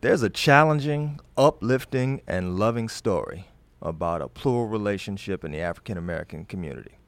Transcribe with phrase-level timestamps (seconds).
[0.00, 3.48] There's a challenging, uplifting, and loving story
[3.82, 6.98] about a plural relationship in the African American community.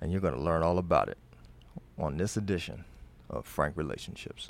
[0.00, 1.18] And you're going to learn all about it
[1.98, 2.84] on this edition
[3.28, 4.48] of Frank Relationships.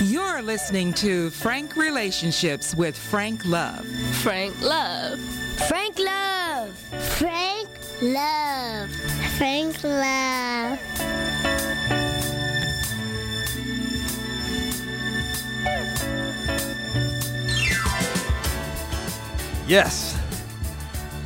[0.00, 3.86] You're listening to Frank Relationships with Frank Love.
[4.22, 5.20] Frank Love.
[5.68, 6.70] Frank Love.
[7.18, 7.68] Frank
[8.00, 8.90] Love.
[9.36, 10.91] Frank Love.
[19.72, 20.14] Yes.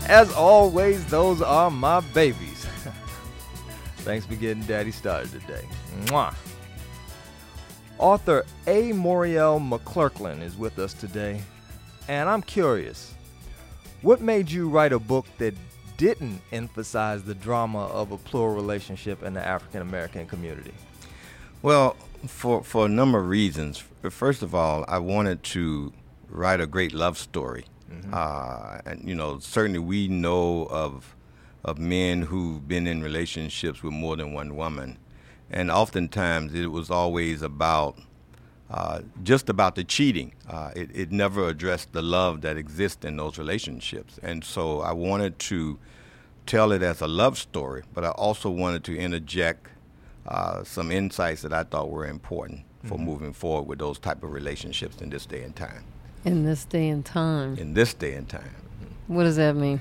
[0.07, 2.65] As always, those are my babies.
[4.05, 5.65] Thanks for getting Daddy started today.
[6.05, 6.33] Mwah.
[7.99, 8.93] Author A.
[8.93, 11.43] Moriel McClurkin is with us today,
[12.07, 13.15] and I'm curious
[14.03, 15.55] what made you write a book that
[15.97, 20.75] didn't emphasize the drama of a plural relationship in the African American community?
[21.63, 21.97] Well,
[22.29, 23.83] for, for a number of reasons.
[24.09, 25.93] First of all, I wanted to
[26.29, 27.65] write a great love story.
[27.91, 28.11] Mm-hmm.
[28.13, 31.17] Uh, and, you know, certainly we know of,
[31.65, 34.99] of men who've been in relationships with more than one woman
[35.51, 37.99] and oftentimes it was always about
[38.69, 40.33] uh, just about the cheating.
[40.49, 44.19] Uh, it, it, never addressed the love that exists in those relationships.
[44.25, 45.79] And so I wanted to
[46.47, 49.69] tell it as a love story, but I also wanted to interject
[50.27, 53.05] uh, some insights that I thought were important for mm-hmm.
[53.05, 55.85] moving forward with those type of relationships in this day and time.
[56.27, 57.57] In this day and time.
[57.57, 58.51] In this day and time.
[59.07, 59.81] What does that mean?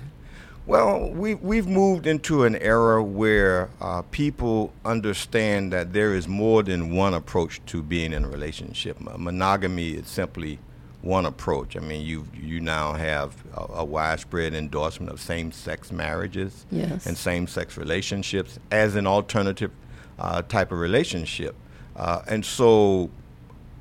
[0.67, 6.61] Well, we, we've moved into an era where uh, people understand that there is more
[6.61, 8.99] than one approach to being in a relationship.
[8.99, 10.59] Monogamy is simply
[11.01, 11.75] one approach.
[11.75, 17.05] I mean, you you now have a, a widespread endorsement of same-sex marriages yes.
[17.07, 19.71] and same-sex relationships as an alternative
[20.19, 21.55] uh, type of relationship.
[21.95, 23.09] Uh, and so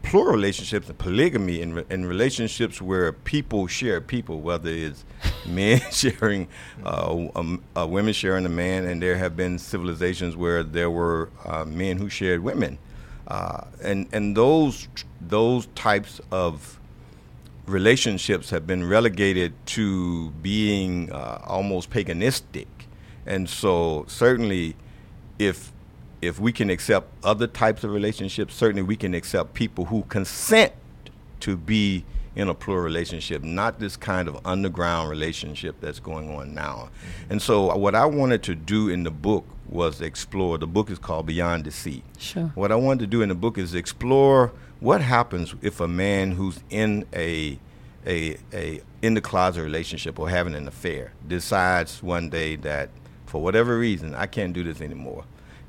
[0.05, 5.05] plural relationships and polygamy and, in relationships where people share people, whether it's
[5.47, 6.47] men sharing,
[6.85, 11.31] uh, um, uh, women sharing a man, and there have been civilizations where there were
[11.45, 12.79] uh, men who shared women,
[13.29, 14.89] uh, and and those
[15.21, 16.79] those types of
[17.67, 22.67] relationships have been relegated to being uh, almost paganistic,
[23.27, 24.77] and so certainly,
[25.39, 25.73] if
[26.27, 30.73] if we can accept other types of relationships, certainly we can accept people who consent
[31.41, 32.05] to be
[32.37, 36.89] in a plural relationship, not this kind of underground relationship that's going on now.
[36.89, 37.33] Mm-hmm.
[37.33, 40.59] And so, uh, what I wanted to do in the book was explore.
[40.59, 42.03] The book is called Beyond Deceit.
[42.19, 42.51] Sure.
[42.55, 46.33] What I wanted to do in the book is explore what happens if a man
[46.33, 47.59] who's in a
[48.07, 52.91] a, a in the closet relationship or having an affair decides one day that
[53.27, 55.25] for whatever reason I can't do this anymore.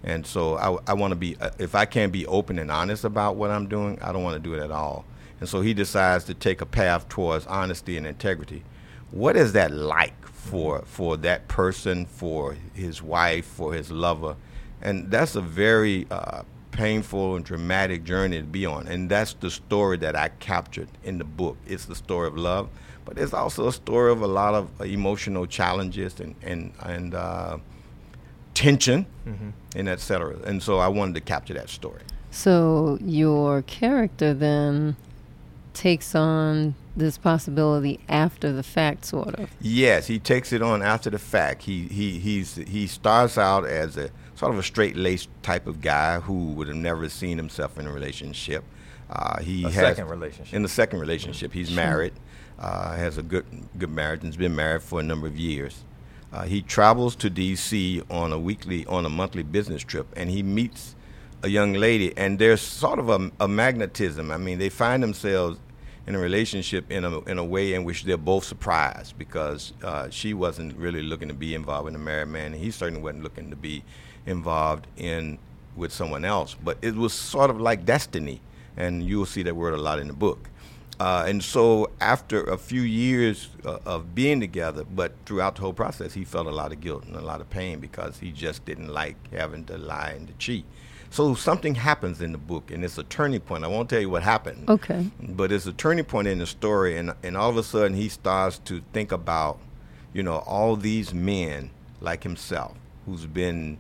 [0.05, 3.03] And so I, I want to be, uh, if I can't be open and honest
[3.03, 5.03] about what I'm doing, I don't want to do it at all.
[5.39, 8.63] And so he decides to take a path towards honesty and integrity.
[9.09, 14.35] What is that like for for that person, for his wife, for his lover?
[14.79, 18.87] And that's a very uh, painful and dramatic journey to be on.
[18.87, 21.57] And that's the story that I captured in the book.
[21.65, 22.69] It's the story of love,
[23.05, 27.15] but it's also a story of a lot of emotional challenges and and and.
[27.15, 27.57] Uh,
[28.55, 29.49] tension, mm-hmm.
[29.75, 30.37] and etc.
[30.45, 32.01] And so I wanted to capture that story.
[32.31, 34.97] So your character then
[35.73, 39.49] takes on this possibility after the fact, sort of.
[39.61, 41.63] Yes, he takes it on after the fact.
[41.63, 45.81] He he he's he starts out as a sort of a straight laced type of
[45.81, 48.63] guy who would have never seen himself in a relationship.
[49.09, 50.53] Uh, he a has second relationship.
[50.53, 51.75] In the second relationship, he's sure.
[51.75, 52.13] married,
[52.59, 53.45] uh, has a good
[53.77, 55.84] good marriage, and's been married for a number of years.
[56.35, 58.01] Uh, he travels to D.C.
[58.09, 60.93] on a weekly, on a monthly business trip, and he meets
[61.43, 64.29] a young lady, and there's sort of a, a magnetism.
[64.31, 65.57] I mean, they find themselves
[66.05, 70.09] in a relationship in a in a way in which they're both surprised because uh,
[70.09, 73.23] she wasn't really looking to be involved in a married man, and he certainly wasn't
[73.23, 73.81] looking to be
[74.25, 75.37] involved in
[75.77, 76.53] with someone else.
[76.61, 78.41] But it was sort of like destiny,
[78.75, 80.49] and you will see that word a lot in the book.
[80.99, 85.73] Uh, and so, after a few years uh, of being together, but throughout the whole
[85.73, 88.63] process, he felt a lot of guilt and a lot of pain because he just
[88.65, 90.65] didn't like having to lie and to cheat.
[91.09, 93.63] So something happens in the book, and it's a turning point.
[93.65, 94.69] I won't tell you what happened.
[94.69, 95.09] Okay.
[95.21, 98.07] But it's a turning point in the story, and and all of a sudden he
[98.07, 99.59] starts to think about,
[100.13, 103.77] you know, all these men like himself who's been,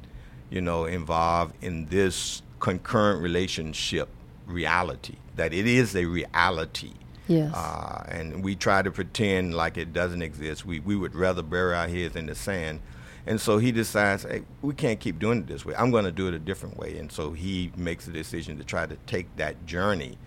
[0.49, 4.09] you know, involved in this concurrent relationship
[4.45, 5.15] reality.
[5.35, 6.93] That it is a reality
[7.27, 7.53] Yes.
[7.53, 10.65] Uh, and we try to pretend like it doesn't exist.
[10.65, 12.81] We, we would rather bury our heads in the sand.
[13.27, 15.73] And so he decides, hey, we can't keep doing it this way.
[15.75, 16.97] I'm going to do it a different way.
[16.97, 20.17] And so he makes a decision to try to take that journey.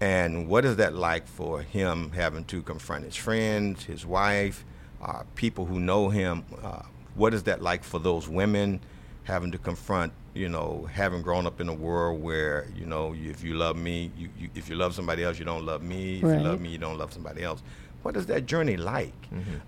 [0.00, 4.66] And what is that like for him having to confront his friends, his wife,
[5.00, 6.44] uh, people who know him?
[6.62, 6.82] Uh,
[7.14, 8.80] what is that like for those women
[9.24, 13.42] having to confront, you know, having grown up in a world where, you know, if
[13.42, 16.18] you love me, you, you if you love somebody else, you don't love me.
[16.18, 16.38] If Right.
[16.38, 17.62] you love me, you don't love somebody else.
[18.02, 19.14] What is that journey like?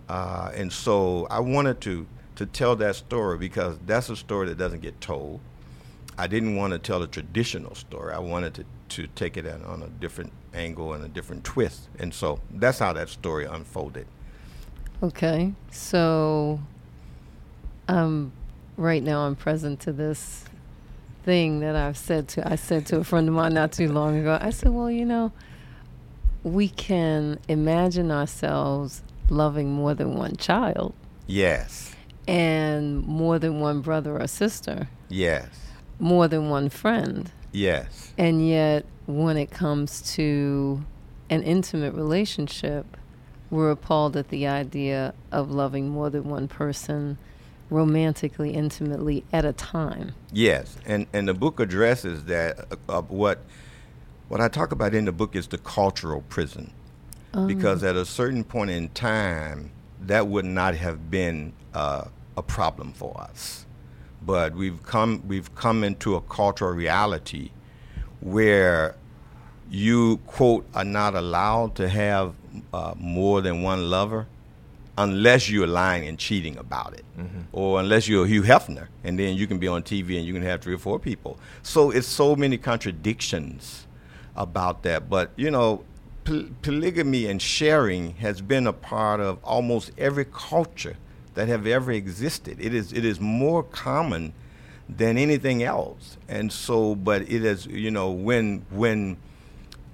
[0.08, 2.06] Uh, and so I wanted to
[2.36, 5.40] to tell that story because that's a story that doesn't get told.
[6.16, 8.12] I didn't want to tell a traditional story.
[8.12, 11.88] I wanted to, to take it at, on a different angle and a different twist.
[11.98, 14.06] And so that's how that story unfolded.
[15.02, 16.60] Okay, so
[17.88, 18.32] um,
[18.76, 20.44] right now I'm present to this
[21.24, 24.18] thing that I've said to I said to a friend of mine not too long
[24.18, 24.38] ago.
[24.40, 25.32] I said, well, you know,
[26.42, 30.94] we can imagine ourselves loving more than one child
[31.26, 31.94] Yes.
[32.26, 35.48] and more than one brother or sister, Yes.
[35.98, 37.30] more than one friend.
[37.52, 38.12] Yes.
[38.16, 40.82] And yet, when it comes to
[41.30, 42.96] an intimate relationship,
[43.50, 47.18] we're appalled at the idea of loving more than one person
[47.70, 50.12] romantically, intimately at a time.
[50.32, 52.66] Yes, and and the book addresses that.
[52.88, 53.40] Uh, what
[54.28, 56.72] what I talk about in the book is the cultural prison,
[57.46, 59.70] because at a certain point in time,
[60.02, 62.04] that would not have been uh,
[62.36, 63.66] a problem for us,
[64.24, 67.50] but we've come we've come into a cultural reality
[68.20, 68.96] where
[69.70, 72.34] you quote are not allowed to have
[72.72, 74.26] uh, more than one lover
[74.98, 77.04] unless you're lying and cheating about it,
[77.52, 80.42] or unless you're Hugh Hefner, and then you can be on TV and you can
[80.42, 81.38] have three or four people.
[81.62, 83.86] So it's so many contradictions
[84.36, 85.08] about that.
[85.08, 85.84] But you know,
[86.24, 90.96] pol- polygamy and sharing has been a part of almost every culture
[91.34, 92.58] that have ever existed.
[92.60, 94.32] It is it is more common
[94.88, 99.16] than anything else, and so but it is you know when when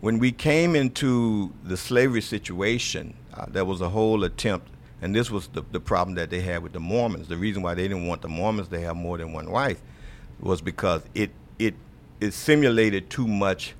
[0.00, 4.68] when we came into the slavery situation, uh, there was a whole attempt,
[5.04, 7.28] and this was the, the problem that they had with the Mormons.
[7.28, 9.78] The reason why they didn't want the Mormons to have more than one wife
[10.40, 11.74] was because it it
[12.22, 13.74] it simulated too much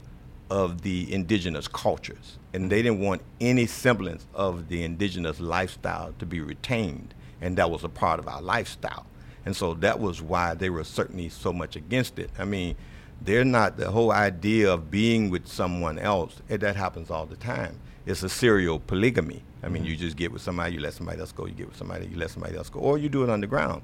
[0.51, 6.27] of the indigenous cultures, and they didn't want any semblance of the indigenous lifestyle to
[6.27, 9.07] be retained, and that was a part of our lifestyle,
[9.47, 12.29] and so that was why they were certainly so much against it.
[12.39, 12.77] I mean
[13.23, 17.37] they're not the whole idea of being with someone else and that happens all the
[17.37, 17.79] time.
[18.05, 21.33] It's a serial polygamy i mean you just get with somebody you let somebody else
[21.33, 23.83] go you get with somebody you let somebody else go or you do it underground.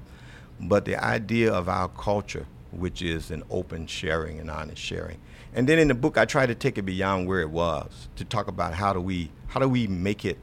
[0.59, 5.17] But the idea of our culture which is an open sharing and honest sharing.
[5.53, 8.25] And then in the book i try to take it beyond where it was to
[8.25, 10.37] talk about how do we how do we make it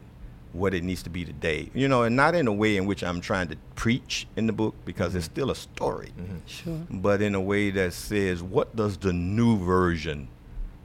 [0.53, 1.71] what it needs to be today.
[1.75, 4.53] You know and not in a way in which i'm trying to preach in the
[4.53, 5.35] book because it's mm-hmm.
[5.35, 6.13] still a story.
[6.19, 6.39] Mm-hmm.
[6.47, 6.87] Sure.
[6.91, 10.29] but in a way that says, what does the new version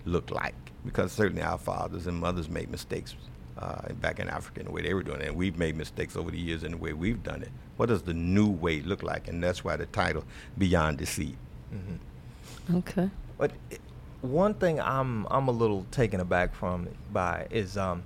[0.05, 0.55] look like?
[0.85, 3.15] Because certainly our fathers and mothers made mistakes
[3.57, 6.15] uh, back in Africa in the way they were doing it, and we've made mistakes
[6.15, 7.51] over the years in the way we've done it.
[7.77, 9.27] What does the new way look like?
[9.27, 10.23] And that's why the title,
[10.57, 11.37] Beyond Deceit.
[12.73, 13.09] Okay.
[13.37, 13.81] But it,
[14.21, 18.03] one thing I'm I'm a little taken aback from by is um,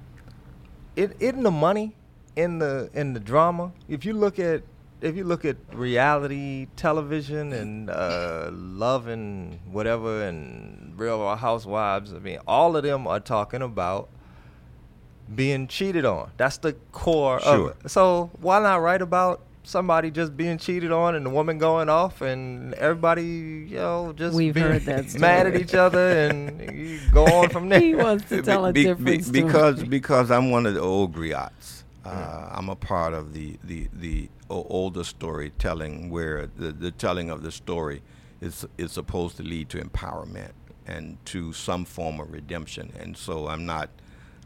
[0.95, 1.95] it isn't the money
[2.35, 3.71] in the in the drama.
[3.88, 4.63] If you look at
[5.01, 12.19] if you look at reality television and uh, love and whatever and Real Housewives, I
[12.19, 14.09] mean, all of them are talking about
[15.33, 16.31] being cheated on.
[16.37, 17.69] That's the core Sure.
[17.71, 17.89] of it.
[17.89, 22.21] So why not write about somebody just being cheated on and the woman going off
[22.21, 23.23] and everybody,
[23.69, 27.49] you know, just We've being heard that mad at each other and you go on
[27.49, 27.79] from there.
[27.81, 29.41] He wants to tell a Be- be- different story.
[29.43, 31.83] because because I'm one of the old griots.
[32.05, 37.43] Uh, I'm a part of the the the older storytelling where the, the telling of
[37.43, 38.01] the story
[38.39, 40.51] is is supposed to lead to empowerment
[40.85, 42.93] and to some form of redemption.
[42.97, 43.89] And so I'm not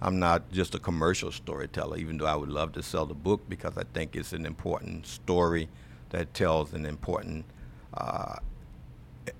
[0.01, 3.41] I'm not just a commercial storyteller, even though I would love to sell the book
[3.47, 5.69] because I think it's an important story
[6.09, 7.45] that tells an important
[7.93, 8.37] uh,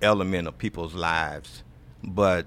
[0.01, 1.63] element of people's lives.
[2.03, 2.45] But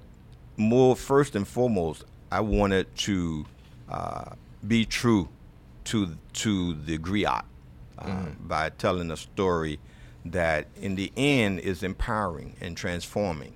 [0.56, 3.47] more first and foremost, I wanted to
[3.88, 4.30] uh,
[4.66, 5.28] be true
[5.85, 7.44] to to the griot
[7.99, 9.78] uh, by telling a story
[10.25, 13.54] that, in the end, is empowering and transforming.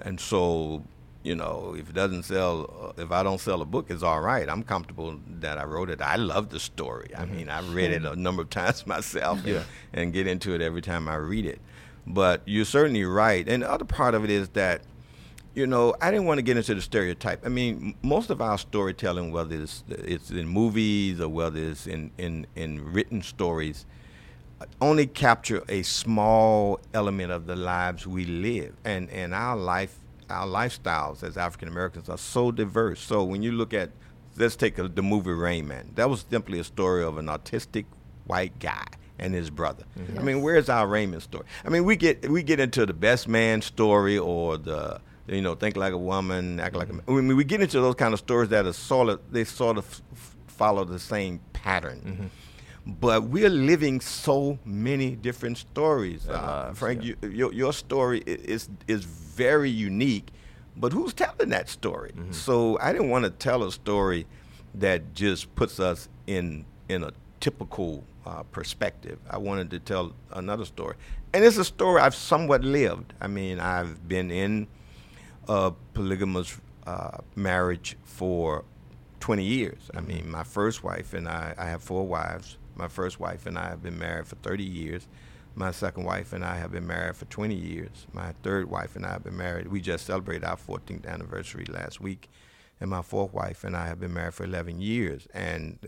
[0.00, 0.84] And so,
[1.22, 4.20] you know, if it doesn't sell, uh, if I don't sell a book, it's all
[4.20, 4.48] right.
[4.48, 6.00] I'm comfortable that I wrote it.
[6.00, 7.10] I love the story.
[7.16, 10.62] I mean, I've read it a number of times myself and, and get into it
[10.62, 11.60] every time I read it.
[12.06, 13.46] But you're certainly right.
[13.46, 14.80] And the other part of it is that,
[15.54, 17.44] you know, I didn't want to get into the stereotype.
[17.44, 21.86] I mean, m- most of our storytelling, whether it's, it's in movies or whether it's
[21.86, 23.84] in, in, in written stories,
[24.80, 29.98] only capture a small element of the lives we live, and and our life,
[30.30, 33.00] our lifestyles as African Americans are so diverse.
[33.00, 33.90] So when you look at,
[34.36, 35.90] let's take a, the movie Rain Man.
[35.96, 37.84] That was simply a story of an autistic
[38.26, 38.86] white guy
[39.18, 39.84] and his brother.
[39.98, 40.18] Mm-hmm.
[40.18, 41.44] I mean, where's our Raymond story?
[41.64, 45.54] I mean, we get we get into the best man story or the you know
[45.54, 47.04] think like a woman, act like a man.
[47.06, 49.78] I mean, we get into those kind of stories that are sort of they sort
[49.78, 52.30] of f- follow the same pattern.
[52.98, 56.28] But we're living so many different stories.
[56.28, 57.14] Uh, Frank, yeah.
[57.22, 60.30] you, your your story is is very unique.
[60.76, 62.12] But who's telling that story?
[62.30, 64.26] So I didn't want to tell a story
[64.74, 69.18] that just puts us in in a typical uh, perspective.
[69.28, 70.96] I wanted to tell another story,
[71.32, 73.12] and it's a story I've somewhat lived.
[73.20, 74.66] I mean, I've been in
[75.48, 78.64] a polygamous uh, marriage for
[79.20, 79.90] 20 years.
[79.94, 82.56] I mean, my first wife and I, I have four wives.
[82.80, 85.06] My first wife and I have been married for 30 years.
[85.54, 88.06] My second wife and I have been married for 20 years.
[88.14, 89.68] My third wife and I have been married.
[89.68, 92.30] We just celebrated our 14th anniversary last week.
[92.80, 95.28] And my fourth wife and I have been married for 11 years.
[95.34, 95.78] And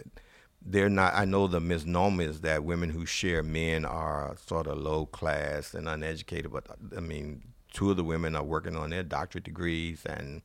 [0.60, 4.76] they're not, I know the misnomer is that women who share men are sort of
[4.76, 9.02] low class and uneducated, but I mean, two of the women are working on their
[9.02, 10.42] doctorate degrees, and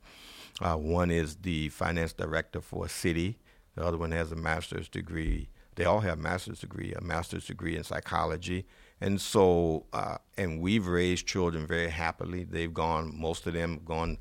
[0.62, 3.38] uh, one is the finance director for a city.
[3.74, 5.50] The other one has a master's degree.
[5.78, 8.66] They all have master's degree, a master's degree in psychology,
[9.00, 12.42] and so uh, and we've raised children very happily.
[12.42, 14.18] They've gone, most of them gone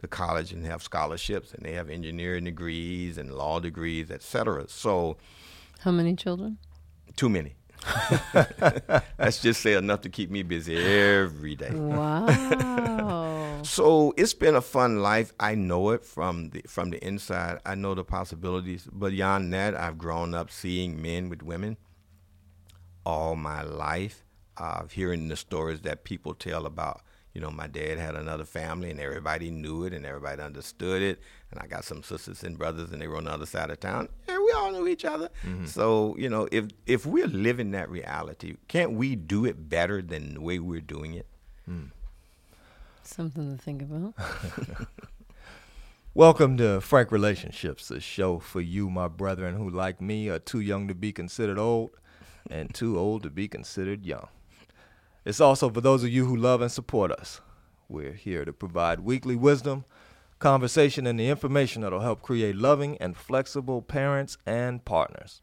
[0.00, 4.68] to college and have scholarships, and they have engineering degrees and law degrees, et cetera.
[4.68, 5.16] So
[5.80, 6.58] How many children?
[7.16, 7.56] too many.
[9.18, 11.70] Let's just say enough to keep me busy every day.
[11.70, 13.16] Wow.
[13.62, 15.34] So it's been a fun life.
[15.38, 17.58] I know it from the from the inside.
[17.66, 18.88] I know the possibilities.
[18.90, 21.76] But beyond that, I've grown up seeing men with women
[23.04, 24.24] all my life.
[24.56, 27.00] Uh, hearing the stories that people tell about,
[27.32, 31.20] you know, my dad had another family and everybody knew it and everybody understood it.
[31.50, 33.80] And I got some sisters and brothers and they were on the other side of
[33.80, 34.08] town.
[34.28, 35.30] And we all knew each other.
[35.44, 35.66] Mm-hmm.
[35.66, 40.34] So, you know, if if we're living that reality, can't we do it better than
[40.34, 41.26] the way we're doing it?
[41.68, 41.90] Mm.
[43.02, 44.14] Something to think about.
[46.14, 50.60] Welcome to Frank Relationships, a show for you, my brethren, who, like me, are too
[50.60, 51.90] young to be considered old
[52.50, 54.28] and too old to be considered young.
[55.24, 57.40] It's also for those of you who love and support us.
[57.88, 59.84] We're here to provide weekly wisdom,
[60.40, 65.42] conversation, and the information that'll help create loving and flexible parents and partners.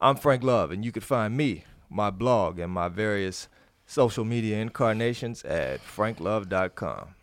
[0.00, 3.48] I'm Frank Love, and you can find me, my blog, and my various
[3.86, 7.14] social media incarnations at franklove.com.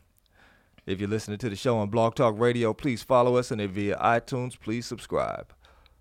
[0.85, 3.71] If you're listening to the show on Blog Talk Radio, please follow us, and if
[3.71, 5.53] via iTunes, please subscribe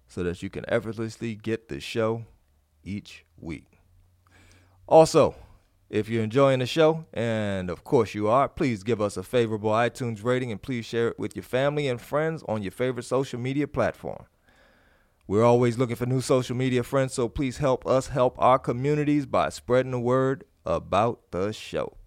[0.09, 2.25] so that you can effortlessly get the show
[2.83, 3.79] each week.
[4.89, 5.35] Also,
[5.93, 9.71] if you're enjoying the show, and of course you are, please give us a favorable
[9.71, 13.39] iTunes rating and please share it with your family and friends on your favorite social
[13.39, 14.25] media platform.
[15.27, 19.27] We're always looking for new social media friends, so please help us help our communities
[19.27, 21.99] by spreading the word about the show.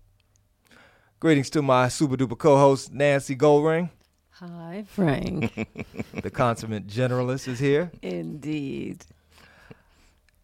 [1.19, 3.91] Greetings to my super duper co host, Nancy Goldring.
[4.31, 5.67] Hi, Frank.
[6.23, 7.91] The consummate generalist is here.
[8.01, 9.05] Indeed.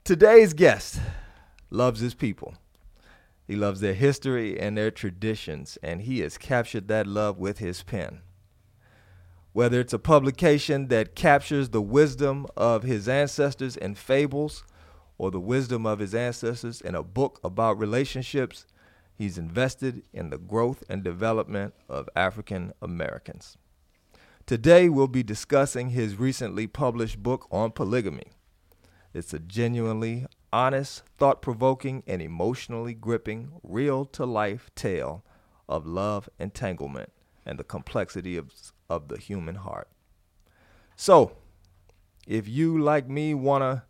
[0.03, 0.99] Today's guest
[1.71, 2.53] loves his people.
[3.51, 7.83] He loves their history and their traditions, and he has captured that love with his
[7.83, 8.21] pen.
[9.51, 14.63] Whether it's a publication that captures the wisdom of his ancestors in fables
[15.17, 18.65] or the wisdom of his ancestors in a book about relationships,
[19.13, 23.57] he's invested in the growth and development of African Americans.
[24.45, 28.31] Today, we'll be discussing his recently published book on polygamy.
[29.13, 35.23] It's a genuinely honest, thought provoking, and emotionally gripping, real to life tale
[35.67, 37.11] of love entanglement
[37.45, 38.53] and the complexity of,
[38.89, 39.87] of the human heart.
[40.95, 41.31] So,
[42.27, 43.83] if you, like me, want to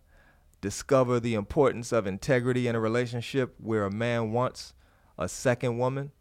[0.61, 4.73] discover the importance of integrity in a relationship where a man wants
[5.17, 6.11] a second woman,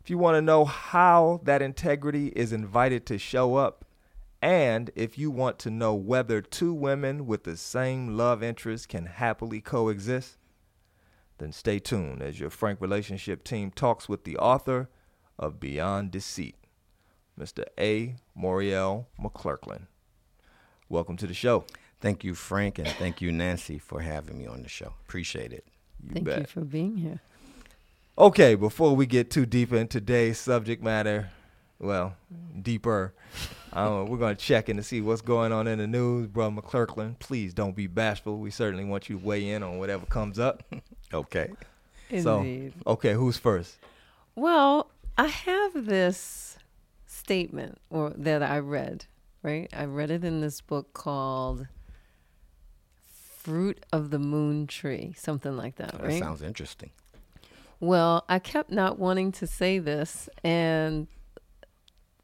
[0.00, 3.84] if you want to know how that integrity is invited to show up,
[4.42, 9.06] and if you want to know whether two women with the same love interest can
[9.06, 10.36] happily coexist,
[11.38, 14.90] then stay tuned as your Frank Relationship team talks with the author
[15.38, 16.56] of Beyond Deceit,
[17.38, 17.64] Mr.
[17.78, 18.16] A.
[18.36, 19.86] Moriel McClurklin.
[20.88, 21.64] Welcome to the show.
[22.00, 24.94] Thank you, Frank, and thank you, Nancy, for having me on the show.
[25.06, 25.64] Appreciate it.
[26.02, 27.20] You Thank you for being here.
[28.18, 31.30] Okay, before we get too deep into today's subject matter,
[31.82, 32.14] well,
[32.62, 33.12] deeper.
[33.72, 36.26] Uh, we're going to check in to see what's going on in the news.
[36.28, 38.38] Brother McClurkland, please don't be bashful.
[38.38, 40.62] We certainly want you to weigh in on whatever comes up.
[41.14, 41.50] Okay.
[42.08, 42.72] Indeed.
[42.86, 43.76] So, okay, who's first?
[44.34, 46.56] Well, I have this
[47.04, 49.04] statement or that I read,
[49.42, 49.68] right?
[49.76, 51.66] I read it in this book called
[53.36, 56.18] Fruit of the Moon Tree, something like that, That right?
[56.18, 56.90] sounds interesting.
[57.78, 61.08] Well, I kept not wanting to say this and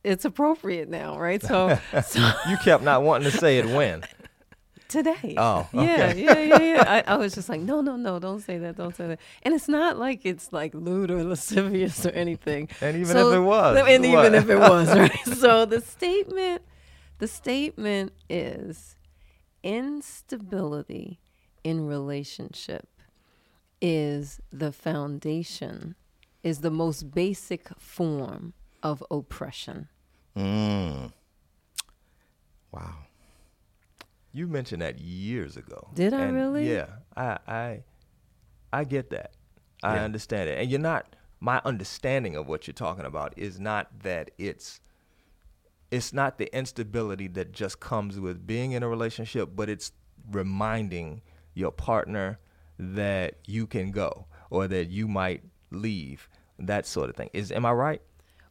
[0.04, 1.42] it's appropriate now, right?
[1.42, 4.02] So, so You kept not wanting to say it when.
[4.88, 5.34] today.
[5.36, 6.84] Oh, Yeah, yeah, yeah, yeah.
[7.06, 9.20] I, I was just like, no, no, no, don't say that, don't say that.
[9.42, 12.68] And it's not like it's like lewd or lascivious or anything.
[12.80, 14.26] And even So- if it was, and what?
[14.26, 15.26] even if it was, right?
[15.36, 16.62] so the statement,
[17.18, 18.96] the statement is
[19.62, 21.18] instability
[21.64, 22.88] in relationship
[23.80, 25.94] is the foundation,
[26.42, 29.88] is the most basic form of oppression.
[30.36, 31.12] Mm.
[32.72, 32.94] Wow.
[34.32, 35.88] You mentioned that years ago.
[35.94, 36.70] Did I really?
[36.70, 37.82] Yeah, I I
[38.72, 39.32] I get that.
[39.82, 40.04] I Yeah.
[40.04, 40.58] understand it.
[40.58, 44.80] And you're not my understanding of what you're talking about is not that it's
[45.90, 49.92] it's not the instability that just comes with being in a relationship, but it's
[50.30, 51.22] reminding
[51.54, 52.38] your partner
[52.78, 57.30] that you can go or that you might leave, that sort of thing.
[57.32, 58.02] Is am I right?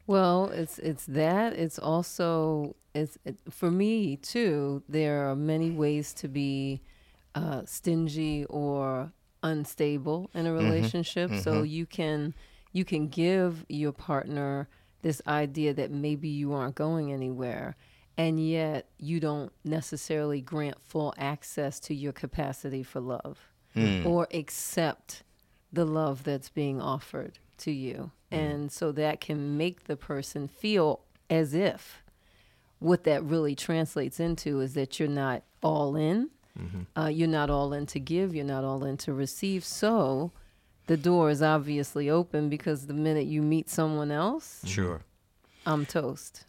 [0.07, 1.53] Well, it's it's that.
[1.53, 4.81] It's also it's it, for me too.
[4.87, 6.81] There are many ways to be
[7.35, 9.11] uh, stingy or
[9.43, 10.65] unstable in a mm-hmm.
[10.65, 11.31] relationship.
[11.35, 11.65] So mm-hmm.
[11.65, 12.33] you can
[12.71, 14.69] you can give your partner
[15.01, 17.75] this idea that maybe you aren't going anywhere,
[18.17, 23.39] and yet you don't necessarily grant full access to your capacity for love
[23.73, 24.05] hmm.
[24.07, 25.23] or accept
[25.71, 28.11] the love that's being offered to you.
[28.31, 32.03] And so that can make the person feel as if
[32.79, 36.29] what that really translates into is that you're not all in.
[36.95, 39.63] Uh, you're not all in to give, you're not all in to receive.
[39.63, 40.31] So
[40.87, 45.01] the door is obviously open because the minute you meet someone else, Sure.
[45.67, 46.45] I'm toast.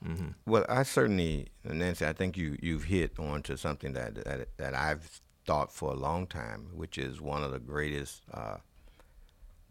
[0.47, 4.75] Well, I certainly, Nancy, I think you you've hit on to something that that that
[4.75, 8.59] I've thought for a long time, which is one of the greatest uh,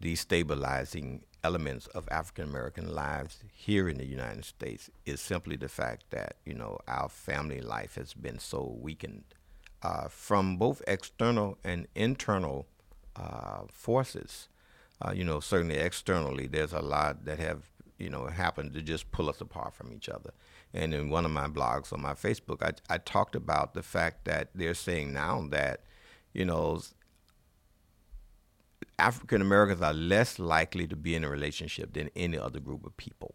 [0.02, 6.04] destabilizing elements of African American lives here in the United States is simply the fact
[6.10, 9.24] that you know our family life has been so weakened
[9.82, 12.66] uh, from both external and internal
[13.16, 14.48] uh, forces.
[15.00, 17.64] Uh, you know, certainly externally, there's a lot that have
[17.98, 20.32] you know happened to just pull us apart from each other.
[20.74, 24.24] And in one of my blogs on my Facebook, I, I talked about the fact
[24.26, 25.82] that they're saying now that
[26.32, 26.80] you know
[28.98, 32.96] African Americans are less likely to be in a relationship than any other group of
[32.96, 33.34] people,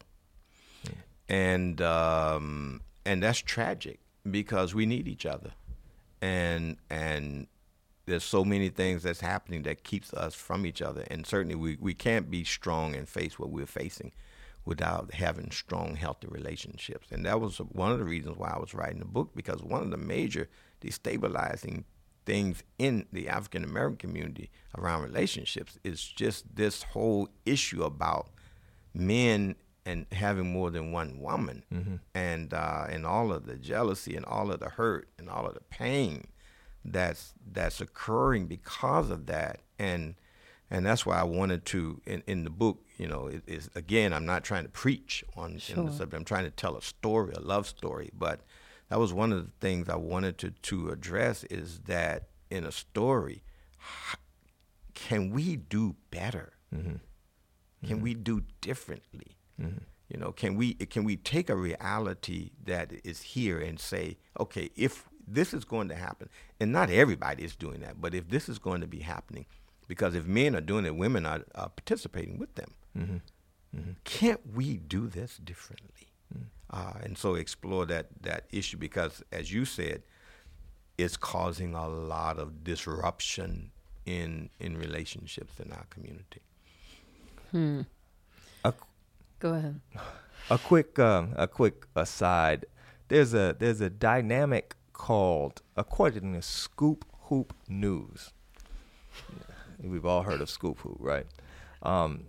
[1.30, 4.00] and um, and that's tragic
[4.30, 5.52] because we need each other,
[6.22, 7.48] and and
[8.06, 11.78] there's so many things that's happening that keeps us from each other, and certainly we,
[11.80, 14.12] we can't be strong and face what we're facing
[14.66, 18.74] without having strong, healthy relationships, and that was one of the reasons why I was
[18.74, 20.50] writing the book because one of the major
[20.82, 21.86] destabilizing
[22.26, 28.30] things in the African American community around relationships is just this whole issue about
[28.94, 29.56] men
[29.86, 31.64] and having more than one woman,
[32.14, 35.54] and uh, and all of the jealousy and all of the hurt and all of
[35.56, 36.26] the pain
[36.86, 40.16] that's that's occurring because of that, and
[40.72, 44.14] and that's why I wanted to in, in the book, you know, it is again
[44.14, 46.14] I'm not trying to preach on in the subject.
[46.14, 48.40] I'm trying to tell a story, a love story, but
[48.94, 52.72] that was one of the things I wanted to to address is that in a
[52.72, 53.42] story,
[54.94, 56.54] can we do better?
[56.72, 57.88] Mm-hmm.
[57.88, 58.22] Can we mm-hmm.
[58.22, 59.36] do differently?
[59.60, 59.80] Mm-hmm.
[60.10, 64.70] You know, can we can we take a reality that is here and say, okay,
[64.76, 66.30] if this is going to happen,
[66.60, 69.48] and not everybody is doing that, but if this is going to be happening,
[69.88, 72.70] because if men are doing it, women are, are participating with them.
[74.04, 76.13] Can't we do this differently?
[76.70, 80.02] Uh, and so explore that that issue because, as you said,
[80.98, 83.72] it's causing a lot of disruption
[84.06, 86.42] in in relationships in our community.
[88.66, 88.74] A,
[89.40, 89.80] Go ahead.
[90.50, 92.66] a quick um, a quick aside.
[93.10, 98.32] There's a there's a dynamic called according to Scoop Hoop News.
[99.80, 101.26] We've all heard of ScoopWhoop, right?
[101.82, 102.28] Um,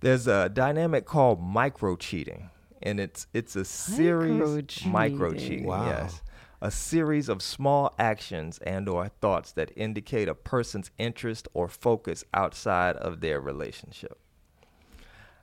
[0.00, 2.50] there's a dynamic called micro cheating,
[2.82, 4.38] and it's it's a series
[4.86, 5.48] micro Micro-cheating.
[5.48, 5.66] cheating.
[5.66, 5.86] Wow.
[5.86, 6.22] Yes,
[6.60, 12.24] a series of small actions and or thoughts that indicate a person's interest or focus
[12.34, 14.18] outside of their relationship.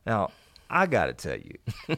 [0.06, 0.32] Now,
[0.70, 1.58] I gotta tell you,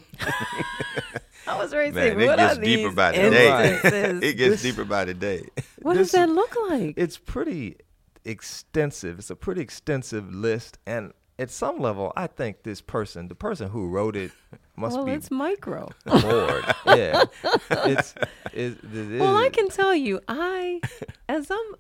[1.48, 3.80] I was ready to Man, say, it what gets are deeper these by the day.
[4.28, 5.48] it gets This- deeper by the day.
[5.82, 6.94] what does that look like?
[6.98, 7.78] it's pretty
[8.26, 9.20] extensive.
[9.20, 13.70] It's a pretty extensive list, and at some level, I think this person, the person
[13.70, 14.32] who wrote it,
[14.76, 15.90] must well, be it's micro.
[16.06, 16.66] bored.
[16.86, 17.24] yeah,
[17.70, 18.14] it's,
[18.54, 20.82] it's, it Well, I can tell you, I,
[21.30, 21.76] as I'm,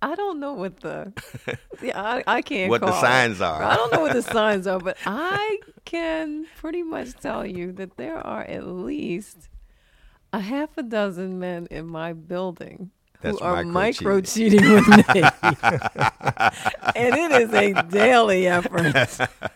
[0.00, 1.12] I don't know what the,
[1.82, 3.00] yeah, I, I can't What the call it.
[3.00, 3.62] signs are.
[3.62, 7.96] I don't know what the signs are, but I can pretty much tell you that
[7.96, 9.48] there are at least
[10.32, 12.90] a half a dozen men in my building
[13.22, 15.04] That's who are micro cheating with me,
[16.96, 19.30] and it is a daily effort.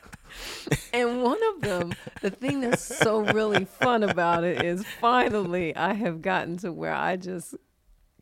[0.93, 5.93] And one of them, the thing that's so really fun about it is finally I
[5.93, 7.55] have gotten to where I just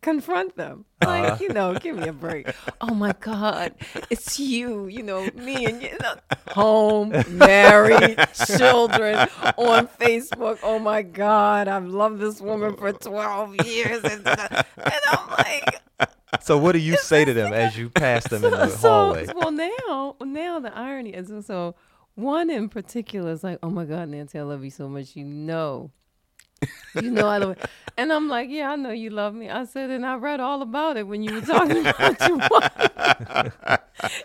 [0.05, 0.85] confront them.
[1.01, 1.11] Uh-huh.
[1.11, 2.53] Like, you know, give me a break.
[2.81, 3.75] Oh my God,
[4.11, 6.15] it's you, you know, me and you, know,
[6.49, 9.17] home, married, children
[9.57, 10.59] on Facebook.
[10.63, 14.05] Oh my God, I've loved this woman for 12 years.
[14.05, 15.81] And, uh, and I'm like,
[16.43, 19.27] So what do you say to them as you pass them in the so, hallway?
[19.35, 21.75] well, now, now the irony is so.
[22.17, 25.17] One in particular is like, "Oh my God, Nancy, I love you so much.
[25.17, 25.91] You know,
[27.03, 27.71] you know I love." it.
[27.97, 30.63] And I'm like, "Yeah, I know you love me." I said, and I read all
[30.63, 33.81] about it when you were talking about your wife,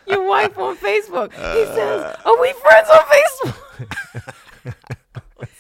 [0.07, 1.31] your wife on Facebook.
[1.33, 4.33] He says, "Are we friends on Facebook?"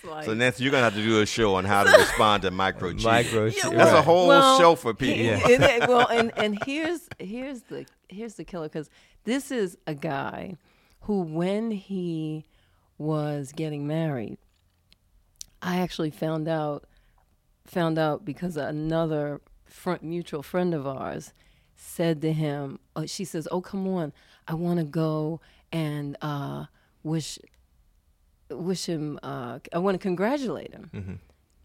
[0.05, 2.51] Like, So Nancy, you're gonna have to do a show on how to respond to
[2.51, 3.05] micro cheating.
[3.05, 3.45] Micro.
[3.45, 5.37] Yeah, cheat- That's a whole Well, show for people.
[5.47, 8.89] He- and it- well, and and here's here's the here's the killer because
[9.25, 10.57] this is a guy
[11.01, 12.45] who, when he
[12.97, 14.37] was getting married,
[15.61, 16.85] I actually found out
[17.65, 21.33] found out because another front mutual friend of ours
[21.75, 24.11] said to him, oh, she says, "Oh, come on,
[24.47, 25.39] I want to go
[25.71, 26.65] and uh,
[27.03, 27.37] wish
[28.49, 29.19] wish him.
[29.23, 31.19] Uh, I want to congratulate him."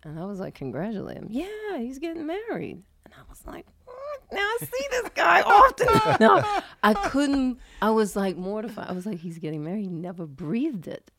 [0.07, 1.29] And I was like, congratulate him.
[1.31, 2.83] Yeah, he's getting married.
[3.07, 3.65] And I was like,
[4.31, 6.19] now I see this guy often.
[6.21, 6.43] no,
[6.83, 7.59] I couldn't.
[7.81, 8.87] I was like mortified.
[8.91, 9.81] I was like, he's getting married.
[9.85, 11.11] He never breathed it.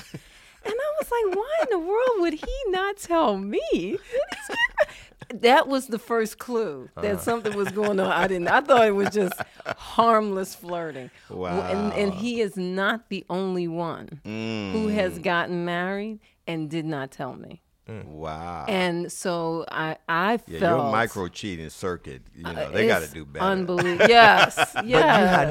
[0.66, 3.60] And I was like, why in the world would he not tell me?
[3.72, 5.42] that he's getting married?
[5.42, 7.18] That was the first clue that uh.
[7.18, 8.12] something was going on.
[8.12, 8.48] I didn't.
[8.48, 9.34] I thought it was just
[9.78, 11.10] harmless flirting.
[11.30, 15.24] Well, And, and he is not the only one who has mm.
[15.24, 17.62] gotten married and did not tell me.
[17.88, 18.66] Wow.
[18.68, 22.24] And so I, I yeah, felt your micro cheating circuit.
[22.36, 23.46] You know, uh, they got to do better.
[23.46, 24.08] Unbelievable.
[24.08, 24.56] Yes.
[24.58, 24.76] yes.
[24.76, 24.94] But you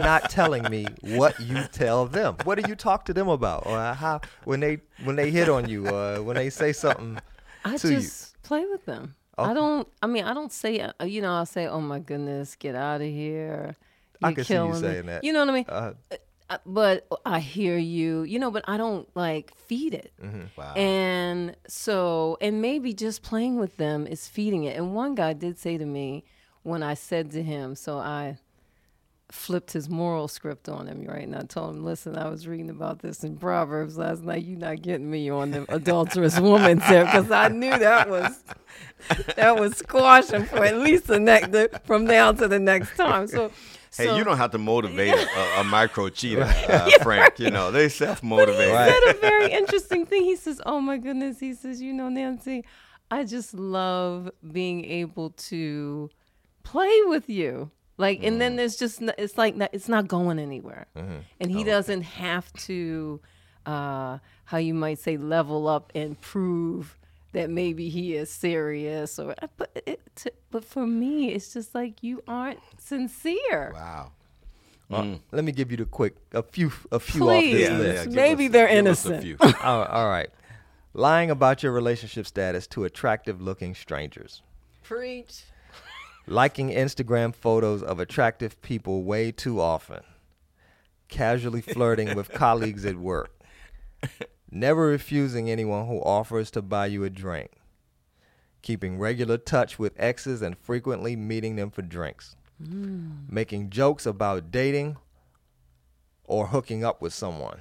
[0.01, 2.37] are not telling me what you tell them.
[2.45, 5.69] What do you talk to them about, or how when they when they hit on
[5.69, 7.19] you, or when they say something
[7.65, 8.01] I to you?
[8.01, 9.15] just play with them.
[9.39, 9.51] Okay.
[9.51, 9.87] I don't.
[10.03, 10.81] I mean, I don't say.
[10.81, 13.77] uh, You know, I'll say, "Oh my goodness, get out of here."
[14.23, 15.25] I You're can see you killing me." saying that.
[15.25, 15.65] You know what I mean?
[15.69, 16.17] Uh, Uh,
[16.67, 18.23] but I hear you.
[18.23, 20.13] You know, but I don't like feed it.
[20.23, 20.43] Mm-hmm.
[20.57, 20.75] Wow.
[20.75, 24.77] And so, and maybe just playing with them is feeding it.
[24.77, 26.25] And one guy did say to me
[26.63, 28.39] when I said to him, so I
[29.31, 31.25] flipped his moral script on him, right?
[31.25, 34.45] And I told him, listen, I was reading about this in Proverbs last night.
[34.45, 38.45] You're not getting me on the adulterous woman tip because I knew that was
[39.37, 43.27] that was squashing for at least the next the, from now to the next time.
[43.27, 43.51] So,
[43.97, 47.39] Hey, so you don't have to motivate a, a micro cheater, uh, Frank.
[47.39, 48.69] You know, they self But he motivate.
[48.71, 50.25] said a very interesting thing.
[50.25, 52.65] He says, "Oh my goodness," he says, "You know, Nancy,
[53.11, 56.11] I just love being able to
[56.65, 61.51] play with you." Like, and then there's just it's like it's not going anywhere, and
[61.51, 63.21] he doesn't have to,
[63.67, 66.99] uh, how you might say, level up and prove
[67.35, 69.35] that maybe he is serious or.
[69.57, 70.01] But it,
[70.51, 73.73] but for me, it's just like you aren't sincere.
[73.75, 74.13] Wow.
[74.91, 77.55] uh, let me give you the quick a few a few Please.
[77.55, 78.05] off this Yeah, list.
[78.07, 79.23] give Maybe us- they're give us a innocent.
[79.23, 79.37] few.
[79.63, 80.31] all, all right,
[80.93, 84.43] lying about your relationship status to attractive looking strangers.
[84.83, 85.43] Preach.
[86.27, 90.03] liking Instagram photos of attractive people way too often,
[91.09, 93.31] casually flirting with colleagues at work,
[94.55, 97.51] never refusing anyone who offers to buy you a drink,
[98.63, 103.29] keeping regular touch with exes and frequently meeting them for drinks, mm.
[103.29, 104.97] making jokes about dating
[106.25, 107.61] or hooking up with someone,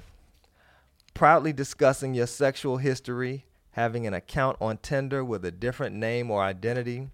[1.13, 6.43] proudly discussing your sexual history, having an account on Tinder with a different name or
[6.43, 7.09] identity,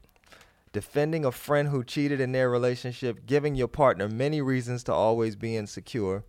[0.71, 5.35] defending a friend who cheated in their relationship, giving your partner many reasons to always
[5.35, 6.23] be insecure,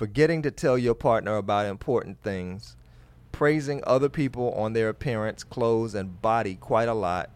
[0.00, 2.74] forgetting to tell your partner about important things,
[3.32, 7.28] praising other people on their appearance, clothes, and body quite a lot,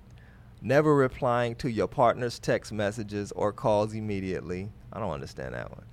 [0.62, 4.70] never replying to your partner's text messages or calls immediately.
[4.94, 5.84] I don't understand that one.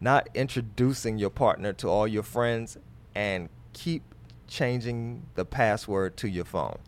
[0.00, 2.78] Not introducing your partner to all your friends
[3.14, 4.02] and keep
[4.48, 6.78] changing the password to your phone.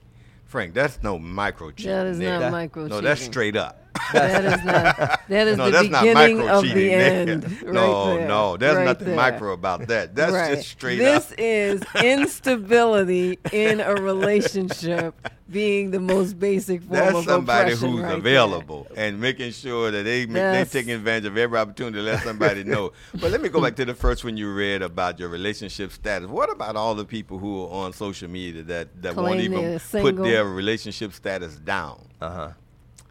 [0.47, 1.93] Frank, that's no micro cheating.
[1.93, 2.41] That is there.
[2.41, 3.86] not micro No, that's straight up.
[4.13, 5.21] That is not.
[5.29, 7.45] That is no, the that's beginning micro of the end.
[7.67, 8.29] Right no, there.
[8.29, 9.17] no, there's Right nothing there.
[9.17, 10.15] micro about that.
[10.15, 10.57] That's right.
[10.57, 11.37] just straight this up.
[11.37, 15.15] This is instability in a relationship
[15.51, 18.19] being the most basic form That's of somebody oppression who's right there.
[18.19, 22.03] available and making sure that they make, they That's- taking advantage of every opportunity to
[22.03, 22.93] let somebody know.
[23.21, 26.29] But let me go back to the first one you read about your relationship status.
[26.29, 30.17] What about all the people who are on social media that, that won't even put
[30.17, 32.07] their relationship status down?
[32.21, 32.49] Uh huh.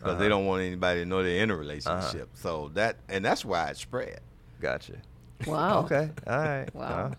[0.06, 2.30] Because they don't want anybody to know they're in a relationship.
[2.36, 4.20] So that and that's why it spread.
[4.62, 4.94] Gotcha.
[5.46, 5.80] Wow.
[5.86, 6.12] Okay.
[6.28, 6.76] All right.
[6.76, 7.12] Wow.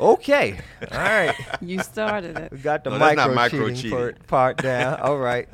[0.00, 0.58] Uh, okay.
[0.92, 1.34] All right.
[1.60, 2.52] You started it.
[2.52, 3.90] We got the No, that's not micro, micro cheating, cheating.
[3.98, 5.00] Part, part down.
[5.00, 5.48] All right.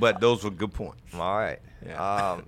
[0.00, 1.00] But those were good points.
[1.14, 1.60] All right.
[1.86, 2.32] Yeah.
[2.32, 2.44] Um,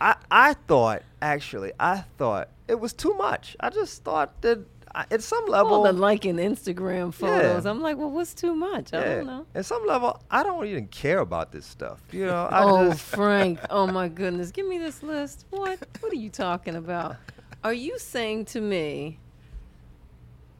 [0.00, 3.56] I I thought actually I thought it was too much.
[3.60, 4.62] I just thought that I,
[4.94, 7.64] at some level, All the liking Instagram photos.
[7.64, 7.70] Yeah.
[7.70, 8.92] I'm like, well, what's too much?
[8.92, 9.46] I yeah, don't know.
[9.54, 12.00] at some level, I don't even care about this stuff.
[12.12, 13.60] You know, I oh, Frank.
[13.70, 14.50] Oh my goodness.
[14.50, 15.46] Give me this list.
[15.50, 15.78] What?
[16.00, 17.16] What are you talking about?
[17.64, 19.18] Are you saying to me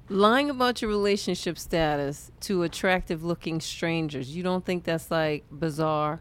[0.09, 6.21] lying about your relationship status to attractive looking strangers, you don't think that's like bizarre?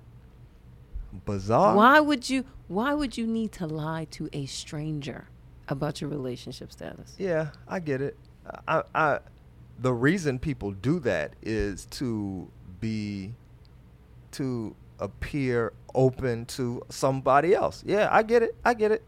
[1.26, 1.76] bizarre.
[1.76, 5.30] Why would you why would you need to lie to a stranger
[5.69, 7.15] about your relationship status?
[7.17, 8.17] Yeah, I get it.
[8.67, 9.19] I, I,
[9.80, 12.49] the reason people do that is to
[12.80, 13.34] be,
[14.32, 17.84] to appear open to somebody else.
[17.86, 18.56] Yeah, I get it.
[18.63, 19.03] I get it.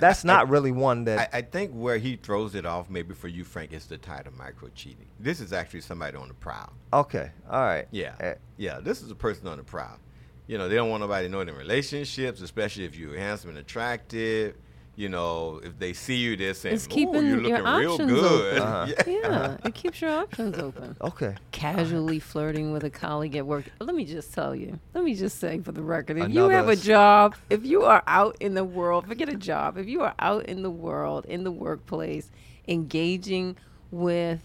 [0.00, 1.30] That's I- not I- really one that.
[1.34, 4.32] I, I think where he throws it off, maybe for you, Frank, is the title
[4.36, 5.06] micro cheating.
[5.20, 6.72] This is actually somebody on the prowl.
[6.92, 7.86] okay, all right.
[7.90, 8.80] Yeah, Eh, yeah.
[8.80, 9.98] This is a person on the prowl.
[10.46, 14.56] You know, they don't want nobody knowing in relationships, especially if you're handsome and attractive.
[14.96, 18.58] You know, if they see you, they're saying, It's keeping you're your looking real good."
[18.58, 18.62] open.
[18.62, 18.86] Uh-huh.
[19.06, 20.96] Yeah, it keeps your options open.
[21.02, 21.34] okay.
[21.50, 23.64] Casually flirting with a colleague at work.
[23.80, 24.78] Let me just tell you.
[24.92, 28.02] Let me just say for the record, if you have a job, if you are
[28.06, 29.76] out in the world, forget a job.
[29.78, 32.30] If you are out in the world, in the workplace,
[32.68, 33.56] engaging
[33.90, 34.40] with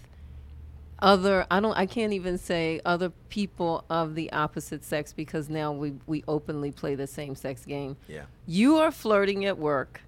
[1.01, 5.71] other I don't I can't even say other people of the opposite sex because now
[5.71, 7.95] we we openly play the same sex game.
[8.07, 8.23] Yeah.
[8.45, 10.01] You are flirting at work.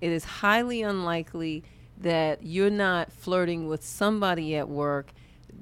[0.00, 1.64] It is highly unlikely
[1.98, 5.12] that you're not flirting with somebody at work.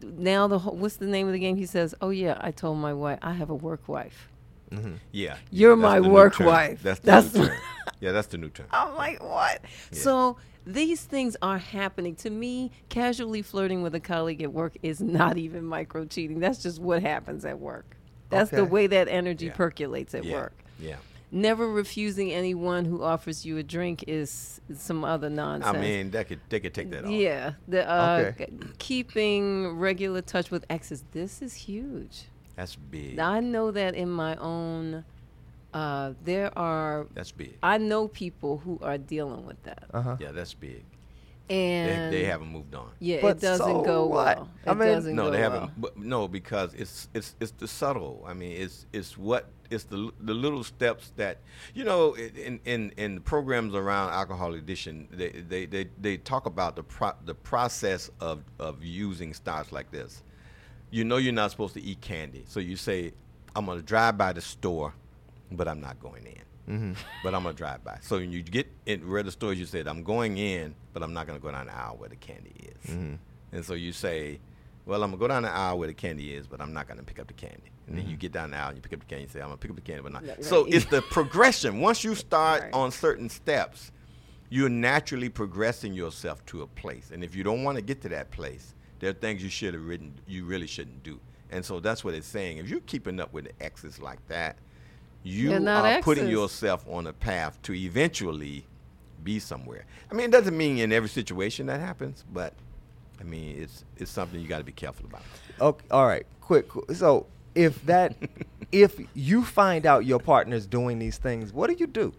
[0.03, 1.57] Now the whole, what's the name of the game?
[1.57, 4.29] He says, "Oh yeah, I told my wife I have a work wife."
[4.71, 4.95] Mm-hmm.
[5.13, 6.83] Yeah, You're that's my work wife.
[6.83, 7.57] That's the That's- new term.
[8.01, 8.67] Yeah, that's the new term.
[8.73, 9.61] I'm like, what?
[9.93, 12.17] So these things are happening.
[12.17, 16.41] To me, casually flirting with a colleague at work is not even micro cheating.
[16.41, 17.97] That's just what happens at work.
[18.31, 19.53] That's the way that energy Yeah.
[19.55, 20.33] percolates at yeah.
[20.35, 20.55] work.
[20.81, 20.97] Yeah.
[21.35, 25.75] Never refusing anyone who offers you a drink is some other nonsense.
[25.75, 27.11] I mean, that could they could take that off.
[27.11, 28.51] yeah, the uh, Okay.
[28.79, 31.05] keeping regular touch with exes.
[31.13, 32.25] This is huge.
[32.55, 33.19] That's big.
[33.19, 35.05] I know that in my own.
[35.73, 37.07] Uh, there are.
[37.15, 37.57] That's big.
[37.63, 40.19] I know people who are dealing with that, Uh-huh.
[40.21, 40.85] Yeah, that's big.
[41.49, 41.55] They,
[41.89, 42.91] and they haven't moved on.
[43.01, 44.37] Yeah, But it doesn't so go what?
[44.37, 44.49] well.
[44.67, 45.61] I It mean- doesn't No, go they haven't.
[45.61, 45.71] well.
[45.79, 48.23] But no, because it's it's it's the subtle.
[48.27, 51.39] I mean, it's it's what it's the the little steps that
[51.75, 55.09] you know in in in programs around alcohol addiction.
[55.11, 59.91] They they they, they talk about the pro, the process of of using styles like
[59.91, 60.23] this.
[60.91, 63.13] You know, you're not supposed to eat candy, so you say,
[63.57, 64.95] "I'm gonna drive by the store,
[65.51, 66.93] but I'm not going in." Mm-hmm.
[67.25, 67.99] But I'm gonna drive by.
[68.03, 71.13] So when you get in where the stores, you said, "I'm going in, but I'm
[71.13, 73.15] not gonna go down the aisle where the candy is." Mm-hmm.
[73.53, 74.41] And so you say,
[74.85, 77.03] well, I'm gonna go down the aisle where the candy is, but I'm not gonna
[77.03, 77.71] pick up the candy.
[77.87, 78.21] And then you mm-hmm.
[78.21, 79.25] get down the aisle and you pick up the candy.
[79.25, 80.25] You say, I'm gonna pick up the candy, but not.
[80.25, 81.81] Yeah, So it's the progression.
[81.81, 82.73] Once you start Right.
[82.73, 83.93] on certain steps,
[84.51, 87.11] you're naturally progressing yourself to a place.
[87.13, 89.75] And if you don't want to get to that place, there are things you should
[89.75, 90.15] have written.
[90.27, 91.21] You really shouldn't do.
[91.51, 92.59] And so that's what it's saying.
[92.59, 94.57] If you're keeping up with the exes like that,
[95.23, 98.67] you They're not putting yourself on a path to eventually
[99.23, 99.85] be somewhere.
[100.11, 102.55] I mean, it doesn't mean in every situation that happens, but
[103.23, 105.23] I mean, it's it's something you got to be careful about.
[105.61, 106.67] Okay, all right, quick.
[106.93, 108.17] So if that,
[108.73, 112.13] if you find out your partner's doing these things, what do you do?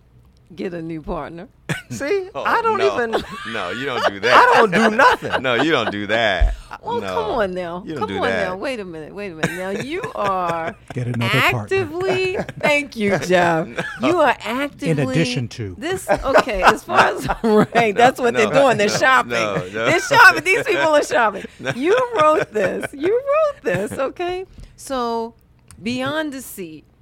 [0.56, 1.48] Get a new partner.
[1.90, 2.94] See, Oh, I don't no.
[2.96, 3.12] even.
[3.54, 4.34] no, you don't do that.
[4.36, 5.42] I don't do nothing.
[5.42, 6.54] No, you don't do that.
[6.82, 7.08] Well, no.
[7.08, 7.82] come on now.
[7.86, 8.50] You don't come do on that.
[8.50, 8.56] now.
[8.58, 9.16] Wait a minute.
[9.16, 9.52] Wait a minute.
[9.58, 11.60] Now you are Get another partner.
[11.62, 12.38] actively.
[12.60, 13.68] thank you, Jeff.
[14.02, 15.04] You are actively.
[15.04, 15.76] In addition to.
[15.78, 16.10] this.
[16.10, 17.28] Okay, as far as
[17.74, 18.78] right, that's what no, they're doing.
[18.78, 19.32] They're no, shopping.
[19.32, 19.70] no, no.
[19.70, 20.44] They're shopping.
[20.44, 21.46] These people are shopping.
[21.76, 22.94] You wrote this.
[22.94, 23.92] You wrote this.
[23.94, 24.46] Okay.
[24.76, 25.36] So
[25.82, 26.93] beyond deceit, he- he-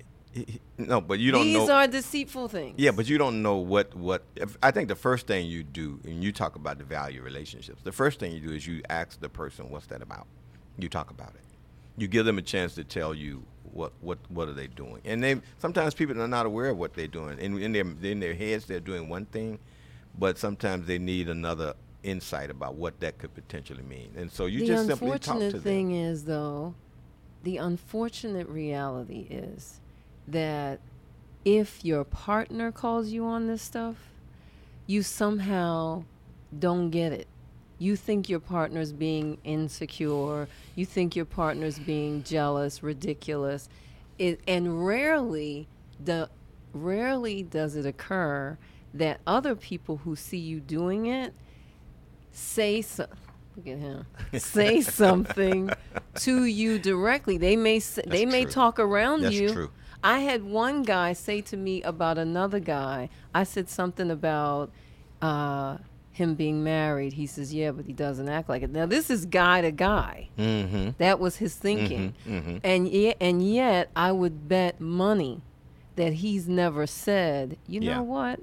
[0.78, 1.74] no, but you don't These know.
[1.74, 2.76] are deceitful things.
[2.78, 4.24] Yeah, but you don't know what what.
[4.36, 7.82] If, I think the first thing you do, and you talk about the value relationships.
[7.84, 10.28] The first thing you do is you ask the person, "What's that about?"
[10.78, 11.42] You talk about it.
[11.98, 15.22] You give them a chance to tell you what what what are they doing, and
[15.22, 17.38] they sometimes people are not aware of what they're doing.
[17.40, 19.60] In in their in their heads, they're doing one thing,
[20.18, 24.12] but sometimes they need another insight about what that could potentially mean.
[24.16, 25.62] And so you the just simply talk to unfortunate them.
[25.62, 26.74] thing is, though,
[27.44, 29.81] the unfortunate reality is
[30.28, 30.80] that
[31.44, 33.96] if your partner calls you on this stuff,
[34.88, 36.04] you somehow
[36.58, 37.28] don't get it.
[37.80, 40.48] You think your partner's being insecure.
[40.76, 43.70] You think your partner's being jealous, ridiculous,
[44.20, 45.68] it, and rarely
[46.04, 46.30] the
[46.74, 48.58] rarely does it occur
[48.94, 51.34] that other people who see you doing it
[52.32, 53.08] say so,
[53.58, 54.06] look at him
[54.38, 55.70] say something
[56.16, 58.52] to you directly they may say, they may true.
[58.52, 59.72] talk around That's you true.
[60.04, 64.72] I had one guy say to me about another guy i said something about
[65.22, 65.78] uh,
[66.12, 69.26] him being married he says yeah but he doesn't act like it now this is
[69.26, 70.90] guy to guy Mm-hmm.
[70.98, 72.14] that was his thinking
[72.64, 75.42] and yet, and yet i would bet money
[75.96, 77.98] that he's never said you Yeah.
[77.98, 78.40] know what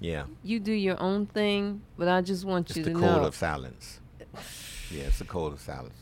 [0.00, 2.98] Yeah, you do your own thing, but I just want it's you to know.
[2.98, 4.00] It's the code of silence.
[4.92, 5.97] Yeah, it's the code of silence.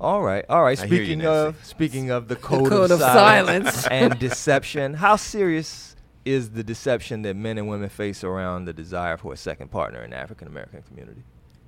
[0.00, 0.06] Yeah.
[0.06, 0.78] All right, all right.
[0.80, 1.48] I hear you, Speaking Nancy.
[1.58, 3.86] of speaking of the code, code of, of silence, silence.
[3.88, 9.16] and deception, how serious is the deception that men and women face around the desire
[9.16, 11.22] for a second partner in the African American community?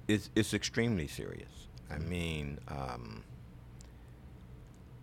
[0.08, 1.68] it's it's extremely serious.
[1.90, 3.22] I mean, um,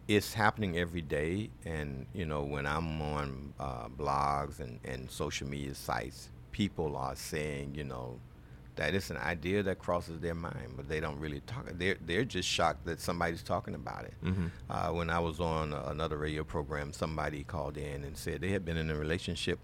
[0.07, 5.47] it's happening every day, and you know, when I'm on uh, blogs and, and social
[5.47, 8.19] media sites, people are saying, you know,
[8.75, 11.65] that it's an idea that crosses their mind, but they don't really talk.
[11.73, 14.13] They're they're just shocked that somebody's talking about it.
[14.69, 18.49] Uh, when I was on uh, another radio program, somebody called in and said they
[18.51, 19.59] had been in a relationship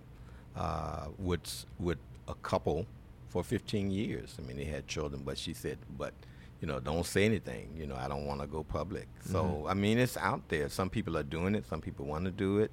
[0.56, 1.97] uh, with with
[2.28, 2.86] a couple
[3.30, 4.36] for 15 years.
[4.38, 6.13] I mean, they had children, but she said, but
[6.60, 7.74] you know, don't say anything.
[7.76, 9.08] You know, I don't want to go public.
[9.26, 10.69] So I mean, it's out there.
[10.69, 11.65] Some people are doing it.
[11.67, 12.71] Some people want to do it.